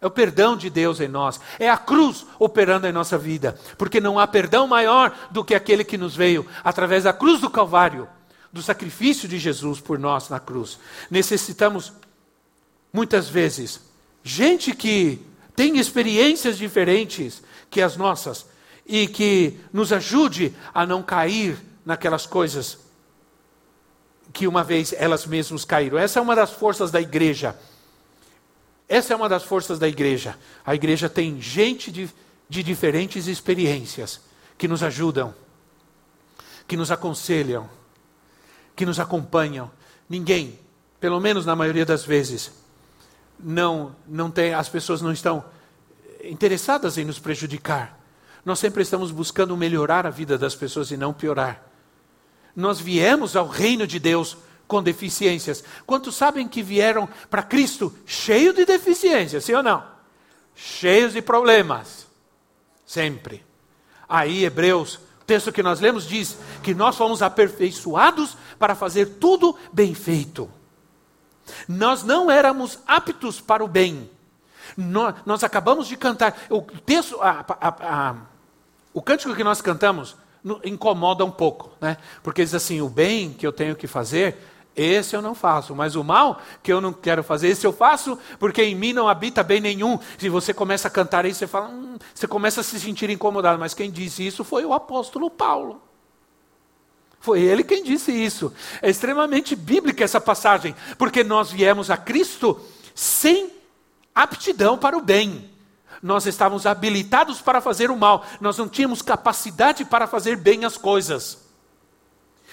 É 0.00 0.06
o 0.06 0.10
perdão 0.10 0.56
de 0.56 0.70
Deus 0.70 1.00
em 1.00 1.08
nós. 1.08 1.40
É 1.58 1.68
a 1.68 1.76
cruz 1.76 2.24
operando 2.38 2.86
em 2.86 2.92
nossa 2.92 3.18
vida. 3.18 3.58
Porque 3.76 4.00
não 4.00 4.20
há 4.20 4.26
perdão 4.28 4.68
maior 4.68 5.12
do 5.32 5.44
que 5.44 5.54
aquele 5.54 5.82
que 5.82 5.98
nos 5.98 6.14
veio 6.14 6.46
através 6.62 7.02
da 7.02 7.12
cruz 7.12 7.40
do 7.40 7.50
Calvário 7.50 8.08
do 8.54 8.62
sacrifício 8.62 9.28
de 9.28 9.36
Jesus 9.36 9.80
por 9.80 9.98
nós 9.98 10.28
na 10.28 10.38
cruz. 10.38 10.78
Necessitamos, 11.10 11.92
muitas 12.92 13.28
vezes, 13.28 13.80
gente 14.22 14.72
que 14.72 15.20
tem 15.56 15.76
experiências 15.76 16.56
diferentes 16.56 17.42
que 17.68 17.82
as 17.82 17.96
nossas 17.96 18.46
e 18.86 19.08
que 19.08 19.58
nos 19.72 19.92
ajude 19.92 20.54
a 20.72 20.86
não 20.86 21.02
cair 21.02 21.58
naquelas 21.84 22.26
coisas 22.26 22.78
que 24.32 24.46
uma 24.46 24.62
vez 24.62 24.94
elas 24.96 25.26
mesmas 25.26 25.64
caíram. 25.64 25.98
Essa 25.98 26.20
é 26.20 26.22
uma 26.22 26.36
das 26.36 26.52
forças 26.52 26.92
da 26.92 27.00
igreja. 27.00 27.58
Essa 28.88 29.14
é 29.14 29.16
uma 29.16 29.28
das 29.28 29.42
forças 29.42 29.80
da 29.80 29.88
igreja. 29.88 30.38
A 30.64 30.76
igreja 30.76 31.08
tem 31.08 31.40
gente 31.40 31.90
de, 31.90 32.08
de 32.48 32.62
diferentes 32.62 33.26
experiências 33.26 34.20
que 34.56 34.68
nos 34.68 34.84
ajudam, 34.84 35.34
que 36.68 36.76
nos 36.76 36.92
aconselham 36.92 37.68
que 38.74 38.86
nos 38.86 38.98
acompanham. 38.98 39.70
Ninguém, 40.08 40.58
pelo 41.00 41.20
menos 41.20 41.46
na 41.46 41.56
maioria 41.56 41.84
das 41.84 42.04
vezes, 42.04 42.52
não, 43.38 43.94
não 44.06 44.30
tem, 44.30 44.54
as 44.54 44.68
pessoas 44.68 45.02
não 45.02 45.12
estão 45.12 45.44
interessadas 46.22 46.98
em 46.98 47.04
nos 47.04 47.18
prejudicar. 47.18 47.98
Nós 48.44 48.58
sempre 48.58 48.82
estamos 48.82 49.10
buscando 49.10 49.56
melhorar 49.56 50.06
a 50.06 50.10
vida 50.10 50.36
das 50.36 50.54
pessoas 50.54 50.90
e 50.90 50.96
não 50.96 51.12
piorar. 51.12 51.62
Nós 52.54 52.78
viemos 52.78 53.36
ao 53.36 53.48
reino 53.48 53.86
de 53.86 53.98
Deus 53.98 54.36
com 54.66 54.82
deficiências. 54.82 55.64
Quantos 55.86 56.14
sabem 56.14 56.46
que 56.46 56.62
vieram 56.62 57.08
para 57.30 57.42
Cristo 57.42 57.94
cheio 58.06 58.52
de 58.52 58.64
deficiências, 58.64 59.44
sim 59.44 59.54
ou 59.54 59.62
não? 59.62 59.84
Cheios 60.54 61.12
de 61.12 61.22
problemas. 61.22 62.06
Sempre. 62.86 63.44
Aí 64.08 64.44
Hebreus 64.44 65.00
o 65.24 65.26
texto 65.26 65.50
que 65.50 65.62
nós 65.62 65.80
lemos 65.80 66.06
diz 66.06 66.36
que 66.62 66.74
nós 66.74 66.96
fomos 66.96 67.22
aperfeiçoados 67.22 68.36
para 68.58 68.74
fazer 68.74 69.06
tudo 69.18 69.56
bem 69.72 69.94
feito. 69.94 70.50
Nós 71.68 72.02
não 72.02 72.30
éramos 72.30 72.78
aptos 72.86 73.40
para 73.40 73.64
o 73.64 73.68
bem. 73.68 74.10
Nós, 74.76 75.14
nós 75.26 75.44
acabamos 75.44 75.86
de 75.86 75.96
cantar. 75.96 76.36
O 76.50 76.62
texto, 76.62 77.20
a, 77.20 77.44
a, 77.48 77.68
a, 77.68 78.16
o 78.92 79.02
cântico 79.02 79.34
que 79.34 79.44
nós 79.44 79.60
cantamos 79.60 80.16
no, 80.42 80.60
incomoda 80.64 81.24
um 81.24 81.30
pouco, 81.30 81.70
né? 81.80 81.96
Porque 82.22 82.42
diz 82.42 82.54
assim: 82.54 82.80
o 82.80 82.88
bem 82.88 83.32
que 83.32 83.46
eu 83.46 83.52
tenho 83.52 83.76
que 83.76 83.86
fazer 83.86 84.38
Esse 84.76 85.14
eu 85.14 85.22
não 85.22 85.34
faço, 85.34 85.74
mas 85.74 85.94
o 85.94 86.02
mal 86.02 86.40
que 86.62 86.72
eu 86.72 86.80
não 86.80 86.92
quero 86.92 87.22
fazer, 87.22 87.48
esse 87.48 87.66
eu 87.66 87.72
faço 87.72 88.18
porque 88.38 88.62
em 88.62 88.74
mim 88.74 88.92
não 88.92 89.08
habita 89.08 89.42
bem 89.42 89.60
nenhum. 89.60 89.98
Se 90.18 90.28
você 90.28 90.52
começa 90.52 90.88
a 90.88 90.90
cantar 90.90 91.24
aí, 91.24 91.32
você 91.32 91.46
fala, 91.46 91.68
hum, 91.68 91.96
você 92.12 92.26
começa 92.26 92.60
a 92.60 92.64
se 92.64 92.80
sentir 92.80 93.08
incomodado. 93.10 93.58
Mas 93.58 93.74
quem 93.74 93.90
disse 93.90 94.26
isso 94.26 94.42
foi 94.42 94.64
o 94.64 94.72
apóstolo 94.72 95.30
Paulo. 95.30 95.80
Foi 97.24 97.40
ele 97.40 97.64
quem 97.64 97.82
disse 97.82 98.12
isso. 98.12 98.52
É 98.82 98.90
extremamente 98.90 99.56
bíblica 99.56 100.04
essa 100.04 100.20
passagem, 100.20 100.76
porque 100.98 101.24
nós 101.24 101.50
viemos 101.50 101.90
a 101.90 101.96
Cristo 101.96 102.60
sem 102.94 103.50
aptidão 104.14 104.76
para 104.76 104.94
o 104.94 105.00
bem. 105.00 105.50
Nós 106.02 106.26
estávamos 106.26 106.66
habilitados 106.66 107.40
para 107.40 107.62
fazer 107.62 107.90
o 107.90 107.96
mal, 107.96 108.26
nós 108.42 108.58
não 108.58 108.68
tínhamos 108.68 109.00
capacidade 109.00 109.86
para 109.86 110.06
fazer 110.06 110.36
bem 110.36 110.66
as 110.66 110.76
coisas. 110.76 111.38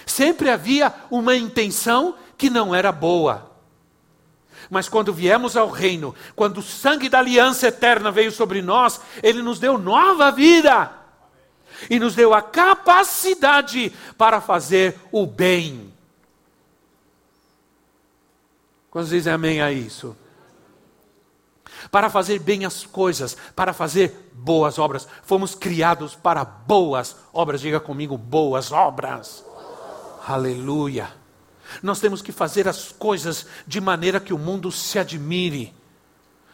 Sempre 0.06 0.50
havia 0.50 0.94
uma 1.12 1.36
intenção 1.36 2.16
que 2.38 2.50
não 2.50 2.74
era 2.74 2.94
boa. 2.94 3.52
Mas 4.70 4.88
quando 4.88 5.14
viemos 5.14 5.58
ao 5.58 5.70
reino, 5.70 6.16
quando 6.34 6.60
o 6.60 6.64
sangue 6.64 7.10
da 7.10 7.20
aliança 7.20 7.68
eterna 7.68 8.10
veio 8.10 8.32
sobre 8.32 8.62
nós, 8.62 9.02
ele 9.22 9.42
nos 9.42 9.60
deu 9.60 9.78
nova 9.78 10.32
vida 10.32 11.01
e 11.90 12.00
nos 12.00 12.16
deu 12.16 12.34
a 12.34 12.42
capacidade 12.42 13.92
para 14.18 14.42
fazer 14.42 14.98
o 15.12 15.26
bem. 15.26 15.92
Quantos 18.90 19.10
dizem 19.10 19.32
amém 19.32 19.62
a 19.62 19.72
isso? 19.72 20.16
Para 21.90 22.10
fazer 22.10 22.40
bem 22.40 22.66
as 22.66 22.86
coisas, 22.86 23.36
para 23.56 23.74
fazer 23.74 24.30
boas 24.34 24.78
obras. 24.78 25.08
Fomos 25.24 25.56
criados 25.56 26.14
para 26.14 26.44
boas 26.44 27.16
obras. 27.34 27.62
Diga 27.62 27.80
comigo, 27.80 28.18
boas 28.18 28.72
obras. 28.72 29.46
Aleluia. 30.28 31.10
Nós 31.82 32.00
temos 32.00 32.22
que 32.22 32.32
fazer 32.32 32.68
as 32.68 32.92
coisas 32.92 33.48
de 33.66 33.80
maneira 33.80 34.20
que 34.20 34.34
o 34.34 34.38
mundo 34.38 34.72
se 34.72 35.00
admire 35.00 35.74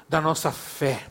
da 0.07 0.21
nossa 0.21 0.51
fé. 0.51 1.07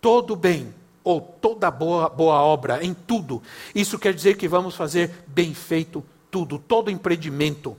Todo 0.00 0.36
bem 0.36 0.72
ou 1.04 1.20
toda 1.20 1.70
boa, 1.70 2.08
boa 2.08 2.40
obra, 2.40 2.82
em 2.82 2.92
tudo. 2.92 3.40
Isso 3.74 3.98
quer 3.98 4.12
dizer 4.12 4.36
que 4.36 4.48
vamos 4.48 4.74
fazer 4.74 5.24
bem 5.26 5.54
feito 5.54 6.04
tudo, 6.30 6.58
todo 6.58 6.90
empreendimento. 6.90 7.76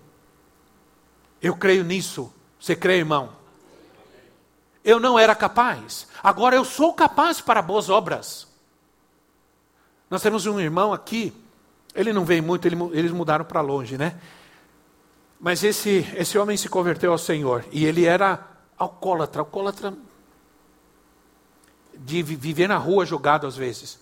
Eu 1.41 1.57
creio 1.57 1.83
nisso. 1.83 2.31
Você 2.59 2.75
crê, 2.75 2.97
irmão? 2.99 3.31
Eu 4.83 4.99
não 4.99 5.19
era 5.19 5.35
capaz. 5.35 6.07
Agora 6.23 6.55
eu 6.55 6.63
sou 6.63 6.93
capaz 6.93 7.41
para 7.41 7.61
boas 7.61 7.89
obras. 7.89 8.47
Nós 10.09 10.21
temos 10.21 10.45
um 10.45 10.59
irmão 10.59 10.93
aqui 10.93 11.33
ele 11.95 12.11
não 12.11 12.25
veio 12.25 12.43
muito, 12.43 12.67
ele, 12.67 12.75
eles 12.91 13.11
mudaram 13.11 13.45
para 13.45 13.61
longe, 13.61 13.97
né? 13.97 14.19
Mas 15.39 15.63
esse, 15.63 16.05
esse 16.15 16.37
homem 16.37 16.57
se 16.57 16.67
converteu 16.67 17.11
ao 17.11 17.17
Senhor. 17.17 17.63
E 17.71 17.85
ele 17.85 18.05
era 18.05 18.45
alcoólatra, 18.77 19.41
alcoólatra 19.41 19.93
de 21.99 22.21
viver 22.23 22.67
na 22.67 22.77
rua 22.77 23.05
jogado 23.05 23.47
às 23.47 23.55
vezes. 23.55 23.99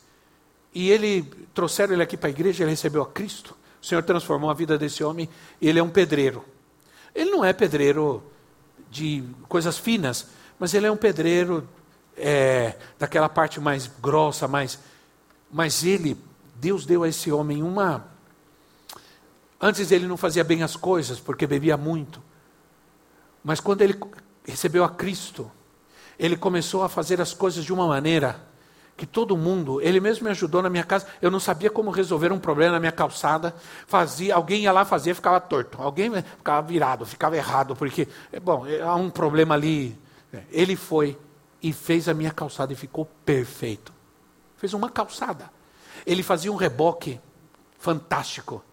E 0.73 0.89
ele, 0.89 1.23
trouxeram 1.53 1.93
ele 1.93 2.03
aqui 2.03 2.17
para 2.17 2.29
a 2.29 2.31
igreja, 2.31 2.63
ele 2.63 2.71
recebeu 2.71 3.01
a 3.01 3.07
Cristo. 3.07 3.55
O 3.81 3.85
Senhor 3.85 4.01
transformou 4.03 4.49
a 4.49 4.53
vida 4.53 4.77
desse 4.77 5.03
homem. 5.03 5.29
Ele 5.61 5.79
é 5.79 5.83
um 5.83 5.89
pedreiro. 5.89 6.43
Ele 7.13 7.29
não 7.29 7.45
é 7.45 7.53
pedreiro 7.53 8.23
de 8.89 9.23
coisas 9.47 9.77
finas, 9.77 10.27
mas 10.57 10.73
ele 10.73 10.87
é 10.87 10.91
um 10.91 10.97
pedreiro 10.97 11.67
é, 12.17 12.75
daquela 12.97 13.29
parte 13.29 13.59
mais 13.59 13.87
grossa, 14.01 14.47
mais. 14.47 14.79
Mas 15.51 15.83
ele 15.83 16.17
Deus 16.63 16.85
deu 16.85 17.03
a 17.03 17.09
esse 17.09 17.29
homem 17.29 17.61
uma. 17.61 18.07
Antes 19.59 19.91
ele 19.91 20.07
não 20.07 20.15
fazia 20.15 20.43
bem 20.45 20.63
as 20.63 20.77
coisas, 20.77 21.19
porque 21.19 21.45
bebia 21.45 21.75
muito. 21.75 22.21
Mas 23.43 23.59
quando 23.59 23.81
ele 23.81 23.99
recebeu 24.45 24.83
a 24.85 24.89
Cristo, 24.89 25.51
ele 26.17 26.35
começou 26.35 26.83
a 26.83 26.89
fazer 26.89 27.19
as 27.21 27.33
coisas 27.33 27.63
de 27.63 27.73
uma 27.73 27.87
maneira 27.87 28.39
que 28.95 29.05
todo 29.05 29.35
mundo, 29.35 29.81
ele 29.81 29.99
mesmo 29.99 30.25
me 30.25 30.31
ajudou 30.31 30.61
na 30.61 30.69
minha 30.69 30.83
casa, 30.83 31.07
eu 31.21 31.31
não 31.31 31.39
sabia 31.39 31.69
como 31.69 31.89
resolver 31.89 32.31
um 32.31 32.39
problema 32.39 32.73
na 32.73 32.79
minha 32.79 32.91
calçada, 32.91 33.55
fazia, 33.87 34.35
alguém 34.35 34.63
ia 34.63 34.71
lá 34.71 34.85
fazer, 34.85 35.15
ficava 35.15 35.39
torto, 35.41 35.81
alguém 35.81 36.11
ficava 36.37 36.61
virado, 36.67 37.05
ficava 37.05 37.35
errado, 37.35 37.75
porque, 37.75 38.07
bom, 38.41 38.65
há 38.83 38.95
um 38.95 39.09
problema 39.09 39.55
ali. 39.55 39.97
Ele 40.51 40.75
foi 40.75 41.17
e 41.61 41.73
fez 41.73 42.07
a 42.07 42.13
minha 42.13 42.31
calçada 42.31 42.73
e 42.73 42.75
ficou 42.75 43.05
perfeito. 43.25 43.91
Fez 44.57 44.73
uma 44.73 44.89
calçada. 44.89 45.49
Ele 46.05 46.21
fazia 46.21 46.51
um 46.51 46.55
reboque 46.55 47.19
fantástico. 47.79 48.63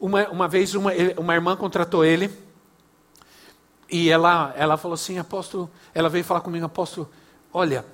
Uma, 0.00 0.28
uma 0.28 0.48
vez 0.48 0.74
uma, 0.74 0.92
uma 1.18 1.34
irmã 1.34 1.56
contratou 1.56 2.04
ele 2.04 2.30
e 3.90 4.10
ela, 4.10 4.52
ela 4.56 4.76
falou 4.76 4.94
assim, 4.94 5.18
apóstolo, 5.18 5.70
ela 5.94 6.08
veio 6.08 6.24
falar 6.24 6.40
comigo, 6.40 6.66
apóstolo, 6.66 7.08
olha, 7.52 7.84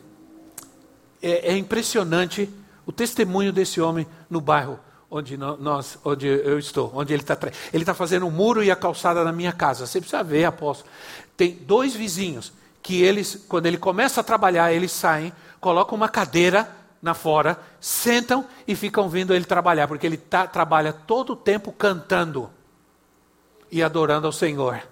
é, 1.22 1.52
é 1.52 1.57
impressionante 1.57 2.50
o 2.85 2.92
testemunho 2.92 3.52
desse 3.52 3.80
homem 3.80 4.07
no 4.28 4.40
bairro 4.40 4.78
onde 5.11 5.37
nós, 5.37 5.96
onde 6.04 6.26
eu 6.26 6.59
estou, 6.59 6.90
onde 6.92 7.12
ele 7.12 7.22
está. 7.22 7.38
Ele 7.72 7.85
está 7.85 7.94
fazendo 7.94 8.26
um 8.26 8.33
muro 8.33 8.64
e 8.64 8.70
a 8.70 8.74
calçada 8.74 9.22
na 9.22 9.30
minha 9.30 9.52
casa. 9.52 9.87
Você 9.87 10.00
precisa 10.00 10.24
ver, 10.24 10.44
apóstolo. 10.44 10.90
Tem 11.37 11.54
dois 11.54 11.94
vizinhos 11.94 12.52
que 12.83 13.00
eles, 13.00 13.46
quando 13.48 13.66
ele 13.66 13.78
começa 13.78 14.20
a 14.20 14.24
trabalhar, 14.24 14.72
eles 14.72 14.90
saem, 14.90 15.33
colocam 15.61 15.96
uma 15.96 16.09
cadeira 16.09 16.68
na 17.00 17.14
fora, 17.14 17.57
sentam 17.80 18.44
e 18.66 18.74
ficam 18.74 19.09
vendo 19.09 19.33
ele 19.33 19.44
trabalhar, 19.44 19.87
porque 19.87 20.04
ele 20.04 20.16
tá, 20.16 20.48
trabalha 20.48 20.92
todo 20.92 21.35
o 21.35 21.37
tempo 21.37 21.70
cantando 21.70 22.50
e 23.70 23.85
adorando 23.85 24.26
ao 24.26 24.33
Senhor. 24.33 24.83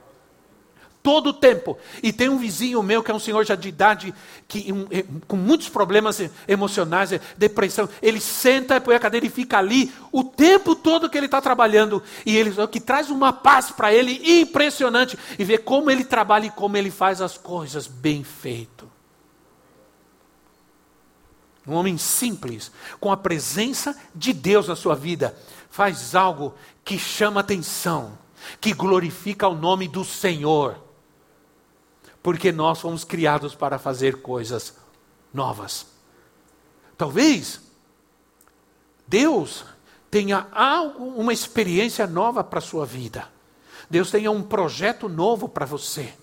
Todo 1.02 1.30
o 1.30 1.32
tempo. 1.32 1.76
E 2.02 2.12
tem 2.12 2.28
um 2.28 2.38
vizinho 2.38 2.82
meu 2.82 3.02
que 3.02 3.10
é 3.10 3.14
um 3.14 3.18
senhor 3.18 3.44
já 3.44 3.56
de 3.56 3.68
idade, 3.68 4.14
que, 4.46 4.72
um, 4.72 4.86
com 5.26 5.36
muitos 5.36 5.68
problemas 5.68 6.20
emocionais, 6.46 7.10
depressão. 7.36 7.88
Ele 8.00 8.20
senta, 8.20 8.80
põe 8.80 8.94
a 8.94 9.00
cadeira 9.00 9.26
e 9.26 9.30
fica 9.30 9.58
ali 9.58 9.92
o 10.12 10.22
tempo 10.22 10.76
todo 10.76 11.10
que 11.10 11.18
ele 11.18 11.26
está 11.26 11.40
trabalhando. 11.40 12.00
E 12.24 12.36
ele 12.36 12.52
que 12.68 12.80
traz 12.80 13.10
uma 13.10 13.32
paz 13.32 13.70
para 13.70 13.92
ele 13.92 14.40
impressionante. 14.40 15.18
E 15.36 15.44
ver 15.44 15.58
como 15.58 15.90
ele 15.90 16.04
trabalha 16.04 16.46
e 16.46 16.50
como 16.50 16.76
ele 16.76 16.90
faz 16.90 17.20
as 17.20 17.36
coisas 17.36 17.88
bem 17.88 18.22
feito. 18.22 18.88
Um 21.66 21.74
homem 21.74 21.96
simples, 21.96 22.72
com 22.98 23.10
a 23.12 23.16
presença 23.16 23.96
de 24.14 24.32
Deus 24.32 24.68
na 24.68 24.74
sua 24.74 24.94
vida, 24.94 25.36
faz 25.70 26.14
algo 26.14 26.54
que 26.84 26.98
chama 26.98 27.40
atenção, 27.40 28.18
que 28.60 28.72
glorifica 28.72 29.46
o 29.46 29.54
nome 29.54 29.86
do 29.86 30.04
Senhor. 30.04 30.91
Porque 32.22 32.52
nós 32.52 32.80
fomos 32.80 33.04
criados 33.04 33.54
para 33.54 33.78
fazer 33.78 34.22
coisas 34.22 34.74
novas. 35.32 35.86
Talvez 36.96 37.60
Deus 39.06 39.64
tenha 40.10 40.46
algo, 40.52 41.04
uma 41.04 41.32
experiência 41.32 42.06
nova 42.06 42.44
para 42.44 42.58
a 42.58 42.62
sua 42.62 42.86
vida. 42.86 43.28
Deus 43.90 44.10
tenha 44.10 44.30
um 44.30 44.42
projeto 44.42 45.08
novo 45.08 45.48
para 45.48 45.66
você. 45.66 46.14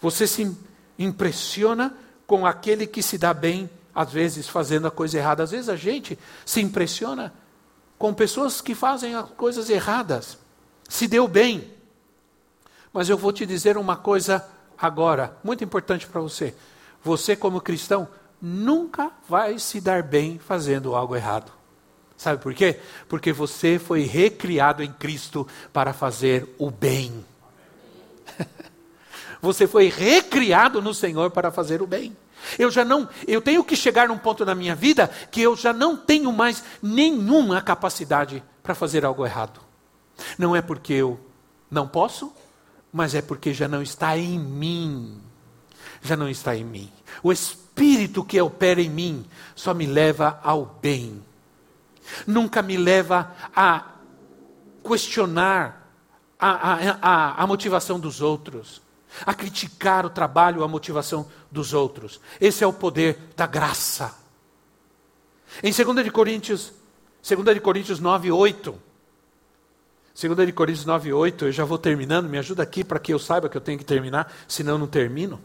Você 0.00 0.26
se 0.26 0.56
impressiona 0.98 1.96
com 2.26 2.46
aquele 2.46 2.86
que 2.86 3.02
se 3.02 3.16
dá 3.18 3.32
bem 3.32 3.70
às 3.94 4.12
vezes 4.12 4.48
fazendo 4.48 4.86
a 4.86 4.90
coisa 4.90 5.18
errada. 5.18 5.42
Às 5.42 5.50
vezes 5.50 5.68
a 5.68 5.76
gente 5.76 6.18
se 6.44 6.60
impressiona 6.60 7.32
com 7.98 8.14
pessoas 8.14 8.60
que 8.60 8.74
fazem 8.74 9.14
as 9.14 9.28
coisas 9.30 9.68
erradas. 9.68 10.38
Se 10.88 11.06
deu 11.06 11.28
bem. 11.28 11.72
Mas 12.92 13.08
eu 13.08 13.16
vou 13.16 13.32
te 13.32 13.46
dizer 13.46 13.76
uma 13.76 13.96
coisa 13.96 14.44
agora, 14.78 15.36
muito 15.44 15.62
importante 15.62 16.06
para 16.06 16.20
você. 16.20 16.54
Você, 17.02 17.36
como 17.36 17.60
cristão, 17.60 18.08
nunca 18.40 19.10
vai 19.28 19.58
se 19.58 19.80
dar 19.80 20.02
bem 20.02 20.38
fazendo 20.38 20.94
algo 20.94 21.14
errado. 21.14 21.52
Sabe 22.16 22.42
por 22.42 22.52
quê? 22.52 22.78
Porque 23.08 23.32
você 23.32 23.78
foi 23.78 24.02
recriado 24.02 24.82
em 24.82 24.92
Cristo 24.92 25.46
para 25.72 25.92
fazer 25.92 26.54
o 26.58 26.70
bem. 26.70 27.24
você 29.40 29.66
foi 29.66 29.88
recriado 29.88 30.82
no 30.82 30.92
Senhor 30.92 31.30
para 31.30 31.50
fazer 31.50 31.80
o 31.80 31.86
bem. 31.86 32.14
Eu 32.58 32.70
já 32.70 32.84
não, 32.84 33.08
eu 33.26 33.40
tenho 33.40 33.64
que 33.64 33.76
chegar 33.76 34.08
num 34.08 34.18
ponto 34.18 34.44
na 34.44 34.54
minha 34.54 34.74
vida 34.74 35.08
que 35.30 35.40
eu 35.40 35.56
já 35.56 35.72
não 35.72 35.96
tenho 35.96 36.32
mais 36.32 36.62
nenhuma 36.82 37.60
capacidade 37.62 38.42
para 38.62 38.74
fazer 38.74 39.04
algo 39.04 39.24
errado. 39.24 39.60
Não 40.38 40.54
é 40.54 40.60
porque 40.60 40.92
eu 40.92 41.18
não 41.70 41.86
posso, 41.86 42.32
mas 42.92 43.14
é 43.14 43.22
porque 43.22 43.52
já 43.52 43.68
não 43.68 43.82
está 43.82 44.16
em 44.16 44.38
mim. 44.38 45.20
Já 46.02 46.16
não 46.16 46.28
está 46.28 46.56
em 46.56 46.64
mim. 46.64 46.90
O 47.22 47.32
espírito 47.32 48.24
que 48.24 48.40
opera 48.40 48.80
em 48.80 48.88
mim 48.88 49.26
só 49.54 49.74
me 49.74 49.86
leva 49.86 50.40
ao 50.42 50.78
bem. 50.80 51.22
Nunca 52.26 52.62
me 52.62 52.76
leva 52.76 53.34
a 53.54 53.86
questionar 54.86 55.92
a, 56.38 56.50
a, 56.50 56.98
a, 57.00 57.42
a 57.42 57.46
motivação 57.46 58.00
dos 58.00 58.20
outros 58.20 58.80
a 59.26 59.34
criticar 59.34 60.06
o 60.06 60.10
trabalho, 60.10 60.62
a 60.62 60.68
motivação 60.68 61.28
dos 61.50 61.72
outros. 61.74 62.20
Esse 62.40 62.64
é 62.64 62.66
o 62.66 62.72
poder 62.72 63.18
da 63.36 63.46
graça. 63.46 64.14
Em 65.62 65.72
2 65.72 66.04
de 66.04 66.10
Coríntios, 66.10 66.72
2 67.28 67.54
de 67.54 67.60
Coríntios 67.60 67.98
9, 67.98 68.30
8. 68.30 68.89
Segunda 70.20 70.44
de 70.44 70.52
Coríntios 70.52 70.84
9, 70.84 71.14
8, 71.14 71.46
eu 71.46 71.52
já 71.52 71.64
vou 71.64 71.78
terminando, 71.78 72.28
me 72.28 72.36
ajuda 72.36 72.62
aqui 72.62 72.84
para 72.84 72.98
que 72.98 73.10
eu 73.10 73.18
saiba 73.18 73.48
que 73.48 73.56
eu 73.56 73.60
tenho 73.60 73.78
que 73.78 73.84
terminar, 73.86 74.30
senão 74.46 74.76
não 74.76 74.86
termino. 74.86 75.40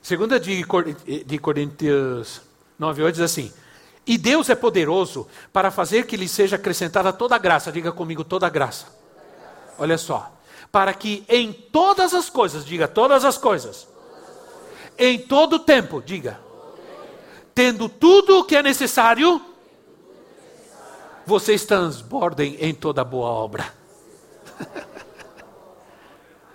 Segunda 0.00 0.40
de, 0.40 0.64
de 1.26 1.38
Coríntios 1.38 2.40
9, 2.78 3.02
8 3.02 3.14
diz 3.16 3.22
assim, 3.22 3.52
e 4.06 4.16
Deus 4.16 4.48
é 4.48 4.54
poderoso 4.54 5.28
para 5.52 5.70
fazer 5.70 6.06
que 6.06 6.16
lhe 6.16 6.26
seja 6.26 6.56
acrescentada 6.56 7.12
toda 7.12 7.34
a 7.36 7.38
graça, 7.38 7.70
diga 7.70 7.92
comigo, 7.92 8.24
toda 8.24 8.46
a 8.46 8.48
graça. 8.48 8.86
Olha 9.78 9.98
só, 9.98 10.32
para 10.72 10.94
que 10.94 11.22
em 11.28 11.52
todas 11.52 12.14
as 12.14 12.30
coisas, 12.30 12.64
diga 12.64 12.88
todas 12.88 13.26
as 13.26 13.36
coisas, 13.36 13.86
em 14.96 15.18
todo 15.18 15.58
tempo, 15.58 16.00
diga, 16.00 16.40
tendo 17.54 17.90
tudo 17.90 18.38
o 18.38 18.44
que 18.44 18.56
é 18.56 18.62
necessário, 18.62 19.38
vocês 21.28 21.66
transbordem 21.66 22.56
em 22.58 22.72
toda 22.72 23.04
boa 23.04 23.28
obra. 23.28 23.74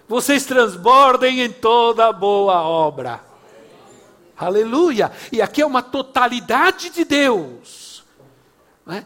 vocês 0.09 0.47
transbordem 0.47 1.41
em 1.41 1.51
toda 1.51 2.11
boa 2.11 2.63
obra. 2.63 3.23
Aleluia! 4.35 5.11
E 5.31 5.43
aqui 5.43 5.61
é 5.61 5.65
uma 5.65 5.83
totalidade 5.83 6.89
de 6.89 7.05
Deus. 7.05 8.03
Né? 8.83 9.05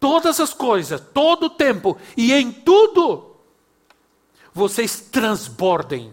Todas 0.00 0.40
as 0.40 0.52
coisas, 0.52 1.00
todo 1.14 1.46
o 1.46 1.50
tempo 1.50 1.96
e 2.16 2.32
em 2.32 2.50
tudo, 2.50 3.36
vocês 4.52 5.00
transbordem 5.00 6.12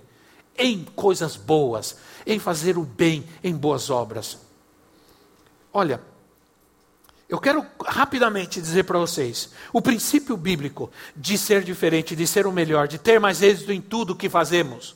em 0.56 0.86
coisas 0.86 1.36
boas, 1.36 1.98
em 2.28 2.38
fazer 2.38 2.78
o 2.78 2.84
bem, 2.84 3.28
em 3.44 3.56
boas 3.56 3.90
obras. 3.90 4.38
Olha, 5.74 6.13
eu 7.34 7.40
quero 7.40 7.66
rapidamente 7.84 8.62
dizer 8.62 8.84
para 8.84 9.00
vocês: 9.00 9.50
o 9.74 9.82
princípio 9.82 10.38
bíblico 10.38 10.92
de 11.16 11.36
ser 11.36 11.64
diferente, 11.64 12.16
de 12.16 12.28
ser 12.28 12.46
o 12.46 12.52
melhor, 12.52 12.88
de 12.88 13.00
ter 13.00 13.20
mais 13.20 13.42
êxito 13.42 13.72
em 13.72 13.82
tudo 13.82 14.16
que 14.16 14.30
fazemos. 14.30 14.96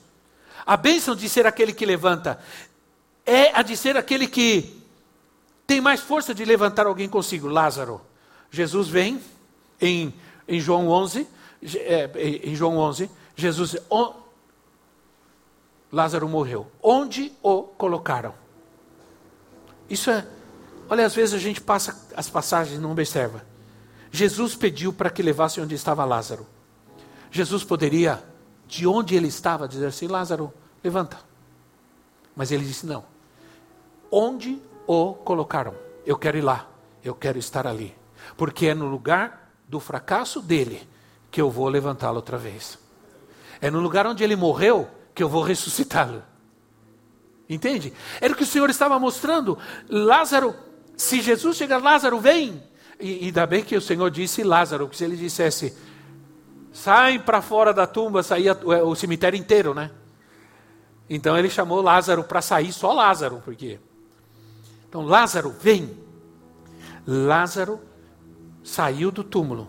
A 0.63 0.77
bênção 0.77 1.15
de 1.15 1.27
ser 1.27 1.47
aquele 1.47 1.73
que 1.73 1.83
levanta 1.83 2.39
é 3.25 3.49
a 3.57 3.63
de 3.63 3.75
ser 3.75 3.97
aquele 3.97 4.27
que 4.27 4.83
tem 5.65 5.81
mais 5.81 5.99
força 5.99 6.31
de 6.31 6.45
levantar 6.45 6.85
alguém 6.85 7.09
consigo. 7.09 7.47
Lázaro. 7.47 7.99
Jesus 8.51 8.87
vem 8.87 9.19
em, 9.81 10.13
em 10.47 10.59
João 10.59 10.89
11, 10.89 11.27
é, 11.75 12.11
em 12.43 12.53
João 12.53 12.77
11, 12.77 13.09
Jesus, 13.35 13.77
Lázaro 15.91 16.29
morreu. 16.29 16.67
Onde 16.83 17.33
o 17.41 17.63
colocaram? 17.63 18.35
Isso 19.89 20.11
é 20.11 20.23
Olha, 20.89 21.05
às 21.05 21.13
vezes 21.13 21.33
a 21.33 21.37
gente 21.37 21.59
passa 21.59 22.07
as 22.15 22.29
passagens 22.29 22.77
e 22.77 22.81
não 22.81 22.91
observa. 22.91 23.45
Jesus 24.11 24.55
pediu 24.55 24.93
para 24.93 25.09
que 25.09 25.21
levasse 25.21 25.59
onde 25.59 25.75
estava 25.75 26.05
Lázaro. 26.05 26.45
Jesus 27.29 27.63
poderia, 27.63 28.23
de 28.67 28.87
onde 28.87 29.15
ele 29.15 29.27
estava, 29.27 29.67
dizer 29.67 29.87
assim: 29.87 30.07
Lázaro, 30.07 30.53
levanta. 30.83 31.17
Mas 32.35 32.51
ele 32.51 32.63
disse: 32.63 32.85
não. 32.85 33.03
Onde 34.09 34.61
o 34.85 35.13
colocaram? 35.13 35.75
Eu 36.05 36.17
quero 36.17 36.37
ir 36.37 36.41
lá, 36.41 36.67
eu 37.03 37.13
quero 37.13 37.37
estar 37.37 37.67
ali. 37.67 37.95
Porque 38.37 38.67
é 38.67 38.73
no 38.73 38.87
lugar 38.87 39.51
do 39.67 39.79
fracasso 39.79 40.41
dele 40.41 40.87
que 41.29 41.41
eu 41.41 41.51
vou 41.51 41.67
levantá-lo 41.67 42.15
outra 42.15 42.37
vez. 42.37 42.79
É 43.59 43.69
no 43.69 43.79
lugar 43.79 44.07
onde 44.07 44.23
ele 44.23 44.35
morreu 44.35 44.87
que 45.13 45.21
eu 45.21 45.27
vou 45.27 45.43
ressuscitá-lo. 45.43 46.23
Entende? 47.49 47.93
Era 48.21 48.33
o 48.33 48.35
que 48.35 48.43
o 48.43 48.47
Senhor 48.47 48.69
estava 48.69 48.99
mostrando. 48.99 49.57
Lázaro 49.89 50.55
se 50.97 51.21
Jesus 51.21 51.55
chegar, 51.55 51.81
Lázaro, 51.81 52.19
vem. 52.19 52.61
E 52.99 53.25
ainda 53.25 53.45
bem 53.45 53.63
que 53.63 53.77
o 53.77 53.81
Senhor 53.81 54.09
disse 54.09 54.43
Lázaro, 54.43 54.85
porque 54.87 54.97
se 54.97 55.03
ele 55.03 55.15
dissesse, 55.15 55.77
sai 56.73 57.19
para 57.19 57.39
fora 57.39 57.71
da 57.71 57.85
tumba, 57.85 58.23
saía 58.23 58.53
o, 58.53 58.89
o 58.89 58.95
cemitério 58.95 59.37
inteiro, 59.37 59.75
né? 59.75 59.91
Então 61.07 61.37
ele 61.37 61.49
chamou 61.49 61.81
Lázaro 61.81 62.23
para 62.23 62.41
sair, 62.41 62.73
só 62.73 62.91
Lázaro, 62.91 63.41
porque. 63.45 63.79
Então, 64.89 65.05
Lázaro, 65.05 65.51
vem. 65.61 65.95
Lázaro 67.05 67.79
saiu 68.63 69.11
do 69.11 69.23
túmulo, 69.23 69.67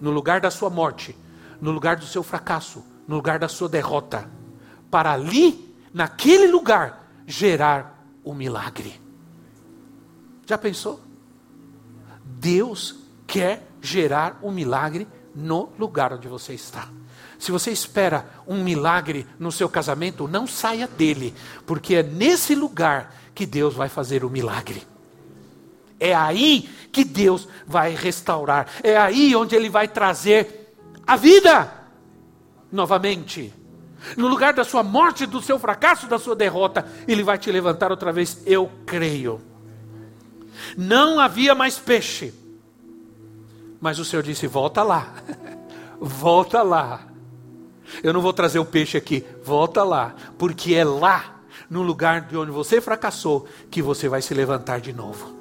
no 0.00 0.10
lugar 0.10 0.40
da 0.40 0.50
sua 0.50 0.70
morte, 0.70 1.14
no 1.60 1.72
lugar 1.72 1.96
do 1.96 2.06
seu 2.06 2.22
fracasso, 2.22 2.82
no 3.06 3.16
lugar 3.16 3.38
da 3.38 3.48
sua 3.48 3.68
derrota, 3.68 4.30
para 4.90 5.12
ali, 5.12 5.76
naquele 5.92 6.46
lugar, 6.46 7.10
gerar 7.26 8.02
o 8.24 8.32
milagre. 8.32 9.07
Já 10.48 10.56
pensou? 10.56 10.98
Deus 12.24 12.96
quer 13.26 13.68
gerar 13.82 14.40
um 14.42 14.50
milagre 14.50 15.06
no 15.34 15.68
lugar 15.78 16.10
onde 16.14 16.26
você 16.26 16.54
está. 16.54 16.88
Se 17.38 17.52
você 17.52 17.70
espera 17.70 18.26
um 18.46 18.64
milagre 18.64 19.26
no 19.38 19.52
seu 19.52 19.68
casamento, 19.68 20.26
não 20.26 20.46
saia 20.46 20.88
dele, 20.88 21.34
porque 21.66 21.96
é 21.96 22.02
nesse 22.02 22.54
lugar 22.54 23.14
que 23.34 23.44
Deus 23.44 23.74
vai 23.74 23.90
fazer 23.90 24.24
o 24.24 24.30
milagre. 24.30 24.82
É 26.00 26.14
aí 26.14 26.66
que 26.90 27.04
Deus 27.04 27.46
vai 27.66 27.94
restaurar, 27.94 28.68
é 28.82 28.96
aí 28.96 29.36
onde 29.36 29.54
Ele 29.54 29.68
vai 29.68 29.86
trazer 29.86 30.74
a 31.06 31.14
vida 31.14 31.70
novamente. 32.72 33.52
No 34.16 34.28
lugar 34.28 34.54
da 34.54 34.64
sua 34.64 34.82
morte, 34.82 35.26
do 35.26 35.42
seu 35.42 35.58
fracasso, 35.58 36.06
da 36.06 36.18
sua 36.18 36.34
derrota, 36.34 36.90
Ele 37.06 37.22
vai 37.22 37.36
te 37.36 37.52
levantar 37.52 37.90
outra 37.90 38.12
vez. 38.12 38.40
Eu 38.46 38.72
creio. 38.86 39.47
Não 40.76 41.18
havia 41.18 41.54
mais 41.54 41.78
peixe. 41.78 42.32
Mas 43.80 43.98
o 43.98 44.04
Senhor 44.04 44.22
disse: 44.22 44.46
volta 44.46 44.82
lá, 44.82 45.14
volta 46.00 46.62
lá. 46.62 47.02
Eu 48.02 48.12
não 48.12 48.20
vou 48.20 48.32
trazer 48.32 48.58
o 48.58 48.64
peixe 48.64 48.96
aqui, 48.96 49.24
volta 49.44 49.82
lá, 49.82 50.14
porque 50.36 50.74
é 50.74 50.84
lá, 50.84 51.40
no 51.70 51.82
lugar 51.82 52.22
de 52.22 52.36
onde 52.36 52.50
você 52.50 52.80
fracassou, 52.80 53.46
que 53.70 53.80
você 53.80 54.08
vai 54.08 54.20
se 54.20 54.34
levantar 54.34 54.80
de 54.80 54.92
novo. 54.92 55.36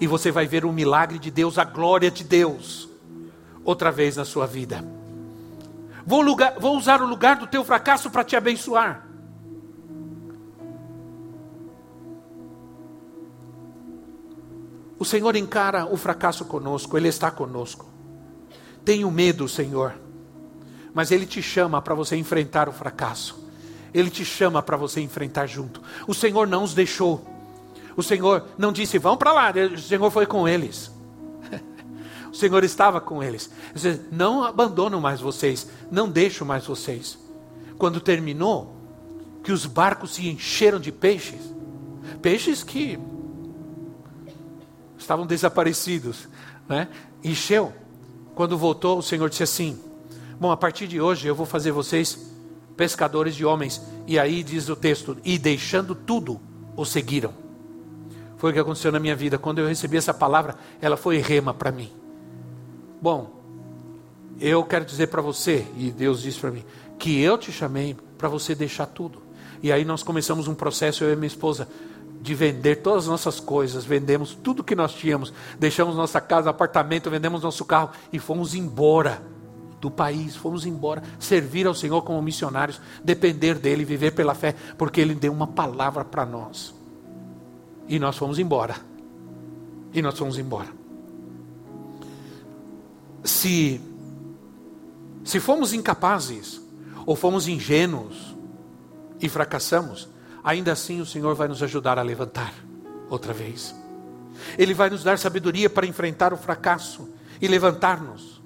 E 0.00 0.06
você 0.06 0.30
vai 0.30 0.46
ver 0.46 0.64
o 0.64 0.72
milagre 0.72 1.18
de 1.18 1.30
Deus, 1.30 1.58
a 1.58 1.64
glória 1.64 2.10
de 2.10 2.22
Deus, 2.22 2.88
outra 3.64 3.90
vez 3.90 4.16
na 4.16 4.24
sua 4.24 4.46
vida. 4.46 4.84
Vou, 6.06 6.22
lugar, 6.22 6.54
vou 6.58 6.76
usar 6.76 7.02
o 7.02 7.06
lugar 7.06 7.36
do 7.36 7.46
teu 7.46 7.64
fracasso 7.64 8.10
para 8.10 8.24
te 8.24 8.36
abençoar. 8.36 9.07
O 14.98 15.04
Senhor 15.04 15.36
encara 15.36 15.86
o 15.86 15.96
fracasso 15.96 16.44
conosco, 16.44 16.96
Ele 16.96 17.08
está 17.08 17.30
conosco. 17.30 17.86
Tenho 18.84 19.10
medo, 19.10 19.48
Senhor, 19.48 19.94
mas 20.92 21.10
Ele 21.10 21.26
te 21.26 21.42
chama 21.42 21.80
para 21.80 21.94
você 21.94 22.16
enfrentar 22.16 22.68
o 22.68 22.72
fracasso. 22.72 23.46
Ele 23.92 24.10
te 24.10 24.24
chama 24.24 24.62
para 24.62 24.76
você 24.76 25.00
enfrentar 25.00 25.46
junto. 25.46 25.80
O 26.06 26.14
Senhor 26.14 26.46
não 26.46 26.64
os 26.64 26.74
deixou. 26.74 27.26
O 27.96 28.02
Senhor 28.02 28.44
não 28.56 28.72
disse, 28.72 28.98
vão 28.98 29.16
para 29.16 29.32
lá. 29.32 29.52
O 29.74 29.78
Senhor 29.78 30.10
foi 30.10 30.26
com 30.26 30.46
eles. 30.46 30.90
o 32.30 32.34
Senhor 32.34 32.62
estava 32.64 33.00
com 33.00 33.22
eles. 33.22 33.50
Disse, 33.74 34.00
não 34.12 34.44
abandono 34.44 35.00
mais 35.00 35.20
vocês. 35.20 35.68
Não 35.90 36.08
deixo 36.08 36.44
mais 36.44 36.66
vocês. 36.66 37.18
Quando 37.78 38.00
terminou, 38.00 38.76
que 39.42 39.52
os 39.52 39.64
barcos 39.64 40.14
se 40.14 40.28
encheram 40.28 40.78
de 40.78 40.92
peixes. 40.92 41.40
Peixes 42.20 42.62
que 42.62 42.98
estavam 44.98 45.26
desaparecidos, 45.26 46.28
né? 46.68 46.88
Encheu. 47.22 47.72
Quando 48.34 48.58
voltou, 48.58 48.98
o 48.98 49.02
Senhor 49.02 49.28
disse 49.28 49.42
assim: 49.42 49.78
Bom, 50.38 50.50
a 50.50 50.56
partir 50.56 50.86
de 50.86 51.00
hoje 51.00 51.26
eu 51.26 51.34
vou 51.34 51.46
fazer 51.46 51.72
vocês 51.72 52.30
pescadores 52.76 53.34
de 53.34 53.44
homens. 53.44 53.82
E 54.06 54.18
aí 54.18 54.42
diz 54.42 54.68
o 54.68 54.76
texto: 54.76 55.16
E 55.24 55.38
deixando 55.38 55.94
tudo, 55.94 56.40
o 56.76 56.84
seguiram. 56.84 57.32
Foi 58.36 58.50
o 58.50 58.54
que 58.54 58.60
aconteceu 58.60 58.92
na 58.92 59.00
minha 59.00 59.16
vida. 59.16 59.36
Quando 59.36 59.58
eu 59.58 59.66
recebi 59.66 59.96
essa 59.96 60.14
palavra, 60.14 60.56
ela 60.80 60.96
foi 60.96 61.18
rema 61.18 61.52
para 61.52 61.72
mim. 61.72 61.90
Bom, 63.02 63.38
eu 64.40 64.62
quero 64.64 64.84
dizer 64.84 65.08
para 65.08 65.20
você, 65.20 65.66
e 65.76 65.90
Deus 65.90 66.22
disse 66.22 66.38
para 66.38 66.52
mim, 66.52 66.64
que 66.98 67.20
eu 67.20 67.36
te 67.36 67.50
chamei 67.50 67.96
para 68.16 68.28
você 68.28 68.54
deixar 68.54 68.86
tudo. 68.86 69.20
E 69.60 69.72
aí 69.72 69.84
nós 69.84 70.04
começamos 70.04 70.46
um 70.46 70.54
processo, 70.54 71.02
eu 71.02 71.12
e 71.12 71.16
minha 71.16 71.26
esposa, 71.26 71.68
de 72.20 72.34
vender 72.34 72.76
todas 72.76 73.04
as 73.04 73.08
nossas 73.08 73.40
coisas, 73.40 73.84
vendemos 73.84 74.34
tudo 74.34 74.64
que 74.64 74.74
nós 74.74 74.92
tínhamos, 74.92 75.32
deixamos 75.58 75.96
nossa 75.96 76.20
casa, 76.20 76.50
apartamento, 76.50 77.10
vendemos 77.10 77.42
nosso 77.42 77.64
carro 77.64 77.90
e 78.12 78.18
fomos 78.18 78.54
embora 78.54 79.22
do 79.80 79.90
país, 79.90 80.34
fomos 80.34 80.66
embora, 80.66 81.02
servir 81.18 81.66
ao 81.66 81.74
Senhor 81.74 82.02
como 82.02 82.20
missionários, 82.20 82.80
depender 83.02 83.54
dele, 83.54 83.84
viver 83.84 84.10
pela 84.10 84.34
fé, 84.34 84.54
porque 84.76 85.00
ele 85.00 85.14
deu 85.14 85.32
uma 85.32 85.46
palavra 85.46 86.04
para 86.04 86.26
nós. 86.26 86.74
E 87.86 87.98
nós 87.98 88.16
fomos 88.16 88.38
embora. 88.38 88.76
E 89.92 90.02
nós 90.02 90.18
fomos 90.18 90.36
embora. 90.36 90.68
Se 93.22 93.80
se 95.28 95.40
fomos 95.40 95.74
incapazes 95.74 96.58
ou 97.04 97.14
fomos 97.14 97.46
ingênuos 97.46 98.34
e 99.20 99.28
fracassamos, 99.28 100.08
ainda 100.42 100.72
assim 100.72 101.00
o 101.00 101.06
Senhor 101.06 101.34
vai 101.34 101.48
nos 101.48 101.62
ajudar 101.62 101.98
a 101.98 102.02
levantar 102.02 102.52
outra 103.08 103.32
vez. 103.32 103.74
Ele 104.56 104.74
vai 104.74 104.90
nos 104.90 105.02
dar 105.02 105.18
sabedoria 105.18 105.68
para 105.68 105.86
enfrentar 105.86 106.32
o 106.32 106.36
fracasso 106.36 107.08
e 107.40 107.48
levantar-nos. 107.48 108.38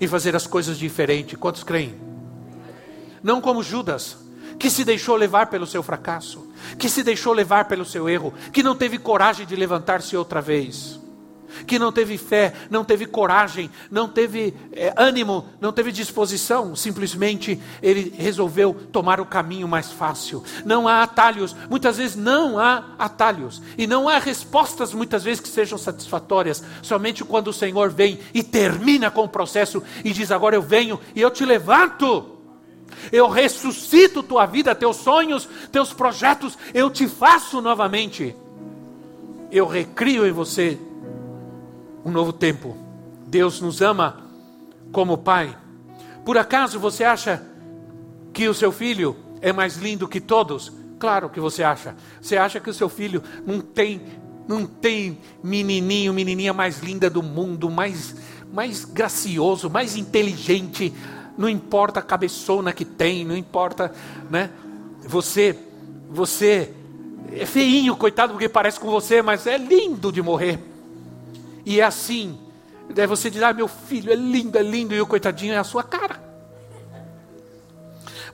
em 0.00 0.06
fazer 0.06 0.36
as 0.36 0.46
coisas 0.46 0.78
diferente. 0.78 1.36
Quantos 1.36 1.64
creem? 1.64 1.98
Não 3.22 3.40
como 3.40 3.64
Judas, 3.64 4.18
que 4.58 4.70
se 4.70 4.84
deixou 4.84 5.16
levar 5.16 5.48
pelo 5.48 5.66
seu 5.66 5.82
fracasso, 5.82 6.46
que 6.78 6.88
se 6.88 7.02
deixou 7.02 7.32
levar 7.32 7.64
pelo 7.64 7.84
seu 7.84 8.08
erro, 8.08 8.32
que 8.52 8.62
não 8.62 8.76
teve 8.76 8.98
coragem 8.98 9.44
de 9.44 9.56
levantar-se 9.56 10.16
outra 10.16 10.40
vez 10.40 10.97
que 11.66 11.78
não 11.78 11.92
teve 11.92 12.18
fé, 12.18 12.52
não 12.70 12.84
teve 12.84 13.06
coragem, 13.06 13.70
não 13.90 14.08
teve 14.08 14.54
é, 14.72 14.92
ânimo, 14.96 15.46
não 15.60 15.72
teve 15.72 15.92
disposição, 15.92 16.74
simplesmente 16.74 17.60
ele 17.82 18.14
resolveu 18.16 18.74
tomar 18.92 19.20
o 19.20 19.26
caminho 19.26 19.68
mais 19.68 19.90
fácil. 19.90 20.42
Não 20.64 20.86
há 20.86 21.02
atalhos, 21.02 21.54
muitas 21.68 21.96
vezes 21.96 22.16
não 22.16 22.58
há 22.58 22.84
atalhos, 22.98 23.62
e 23.76 23.86
não 23.86 24.08
há 24.08 24.18
respostas 24.18 24.92
muitas 24.92 25.24
vezes 25.24 25.40
que 25.40 25.48
sejam 25.48 25.78
satisfatórias, 25.78 26.62
somente 26.82 27.24
quando 27.24 27.48
o 27.48 27.52
Senhor 27.52 27.90
vem 27.90 28.18
e 28.32 28.42
termina 28.42 29.10
com 29.10 29.24
o 29.24 29.28
processo 29.28 29.82
e 30.04 30.12
diz: 30.12 30.30
Agora 30.30 30.56
eu 30.56 30.62
venho 30.62 31.00
e 31.14 31.20
eu 31.20 31.30
te 31.30 31.44
levanto. 31.44 32.34
Eu 33.12 33.28
ressuscito 33.28 34.22
tua 34.22 34.46
vida, 34.46 34.74
teus 34.74 34.96
sonhos, 34.96 35.48
teus 35.70 35.92
projetos, 35.92 36.58
eu 36.74 36.90
te 36.90 37.06
faço 37.06 37.60
novamente. 37.60 38.34
Eu 39.50 39.66
recrio 39.66 40.26
em 40.26 40.32
você 40.32 40.78
um 42.04 42.10
novo 42.10 42.32
tempo. 42.32 42.76
Deus 43.26 43.60
nos 43.60 43.82
ama 43.82 44.22
como 44.92 45.18
Pai. 45.18 45.56
Por 46.24 46.38
acaso 46.38 46.78
você 46.78 47.04
acha 47.04 47.42
que 48.32 48.48
o 48.48 48.54
seu 48.54 48.72
filho 48.72 49.16
é 49.40 49.52
mais 49.52 49.76
lindo 49.76 50.08
que 50.08 50.20
todos? 50.20 50.72
Claro 50.98 51.28
que 51.30 51.40
você 51.40 51.62
acha. 51.62 51.94
Você 52.20 52.36
acha 52.36 52.60
que 52.60 52.70
o 52.70 52.74
seu 52.74 52.88
filho 52.88 53.22
não 53.46 53.60
tem, 53.60 54.02
não 54.46 54.66
tem 54.66 55.18
menininho, 55.42 56.12
menininha 56.12 56.52
mais 56.52 56.80
linda 56.80 57.08
do 57.08 57.22
mundo, 57.22 57.70
mais, 57.70 58.16
mais 58.52 58.84
gracioso, 58.84 59.70
mais 59.70 59.96
inteligente. 59.96 60.92
Não 61.36 61.48
importa 61.48 62.00
a 62.00 62.02
cabeçona 62.02 62.72
que 62.72 62.84
tem, 62.84 63.24
não 63.24 63.36
importa, 63.36 63.92
né? 64.28 64.50
Você, 65.06 65.56
você 66.10 66.74
é 67.32 67.46
feinho, 67.46 67.96
coitado, 67.96 68.32
porque 68.32 68.48
parece 68.48 68.80
com 68.80 68.90
você, 68.90 69.22
mas 69.22 69.46
é 69.46 69.56
lindo 69.56 70.10
de 70.10 70.20
morrer. 70.20 70.58
E 71.68 71.82
é 71.82 71.84
assim. 71.84 72.38
Daí 72.88 73.06
você 73.06 73.28
diz: 73.28 73.42
Ah, 73.42 73.52
meu 73.52 73.68
filho 73.68 74.10
é 74.10 74.16
lindo, 74.16 74.56
é 74.56 74.62
lindo, 74.62 74.94
e 74.94 75.00
o 75.02 75.06
coitadinho 75.06 75.52
é 75.52 75.58
a 75.58 75.64
sua 75.64 75.82
cara. 75.82 76.18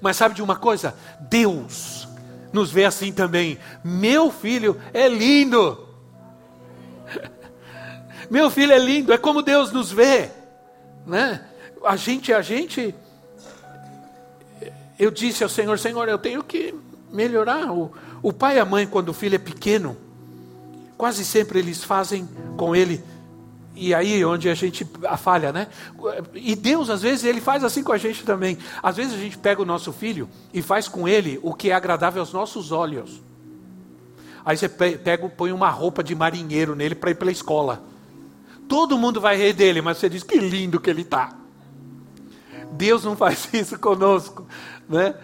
Mas 0.01 0.17
sabe 0.17 0.37
de 0.37 0.43
uma 0.43 0.55
coisa? 0.55 0.95
Deus 1.19 2.07
nos 2.53 2.71
vê 2.71 2.85
assim 2.85 3.13
também. 3.13 3.59
Meu 3.83 4.31
filho 4.31 4.81
é 4.93 5.09
lindo. 5.09 5.85
Meu 8.31 8.53
filho 8.53 8.73
é 8.73 8.79
lindo, 8.79 9.13
é 9.13 9.19
como 9.19 9.43
Deus 9.43 9.73
nos 9.73 9.91
vê, 9.91 10.31
né? 11.05 11.45
A 11.85 11.97
gente, 11.97 12.33
a 12.33 12.41
gente. 12.41 12.95
Eu 14.97 15.11
disse 15.11 15.43
ao 15.43 15.51
Senhor, 15.51 15.77
Senhor, 15.77 16.09
eu 16.09 16.19
tenho 16.19 16.45
que 16.45 16.73
melhorar. 17.11 17.73
O, 17.73 17.93
o 18.23 18.33
pai 18.33 18.59
e 18.59 18.61
a 18.61 18.65
mãe, 18.65 18.87
quando 18.87 19.09
o 19.09 19.13
filho 19.13 19.35
é 19.35 19.39
pequeno, 19.39 19.97
quase 20.97 21.25
sempre 21.25 21.59
eles 21.59 21.83
fazem 21.83 22.29
com 22.57 22.77
ele 22.77 23.03
e 23.75 23.93
aí 23.93 24.25
onde 24.25 24.49
a 24.49 24.55
gente 24.55 24.87
a 25.05 25.17
falha, 25.17 25.53
né? 25.53 25.69
E 26.35 26.55
Deus 26.55 26.91
às 26.91 27.03
vezes 27.03 27.25
ele 27.25 27.41
faz 27.41 27.65
assim 27.65 27.83
com 27.83 27.93
a 27.93 27.99
gente 27.99 28.25
também. 28.25 28.57
Às 28.83 28.97
vezes 28.97 29.15
a 29.15 29.19
gente 29.19 29.37
pega 29.39 29.61
o 29.61 29.65
nosso 29.65 29.93
filho 29.93 30.29
e 30.53 30.63
faz 30.63 30.89
com 30.89 31.09
ele 31.09 31.39
o 31.43 31.53
que 31.53 31.71
é 31.71 31.75
agradável 31.75 32.21
aos 32.21 32.33
nossos 32.33 32.71
olhos. 32.71 33.21
Aí 34.45 34.57
você 34.57 34.69
pega, 34.69 35.29
põe 35.29 35.53
uma 35.53 35.71
roupa 35.71 36.05
de 36.05 36.15
marinheiro 36.15 36.77
nele 36.77 36.95
para 36.95 37.11
ir 37.11 37.15
pela 37.15 37.33
escola. 37.33 37.83
Todo 38.69 38.99
mundo 38.99 39.21
vai 39.21 39.37
rir 39.37 39.55
dele, 39.55 39.81
mas 39.81 39.99
você 39.99 40.09
diz 40.09 40.23
que 40.23 40.39
lindo 40.39 40.81
que 40.81 40.91
ele 40.91 41.03
está. 41.03 41.35
Deus 42.73 43.05
não 43.05 43.17
faz 43.17 43.49
isso 43.55 43.79
conosco, 43.79 44.47
né? 44.89 45.15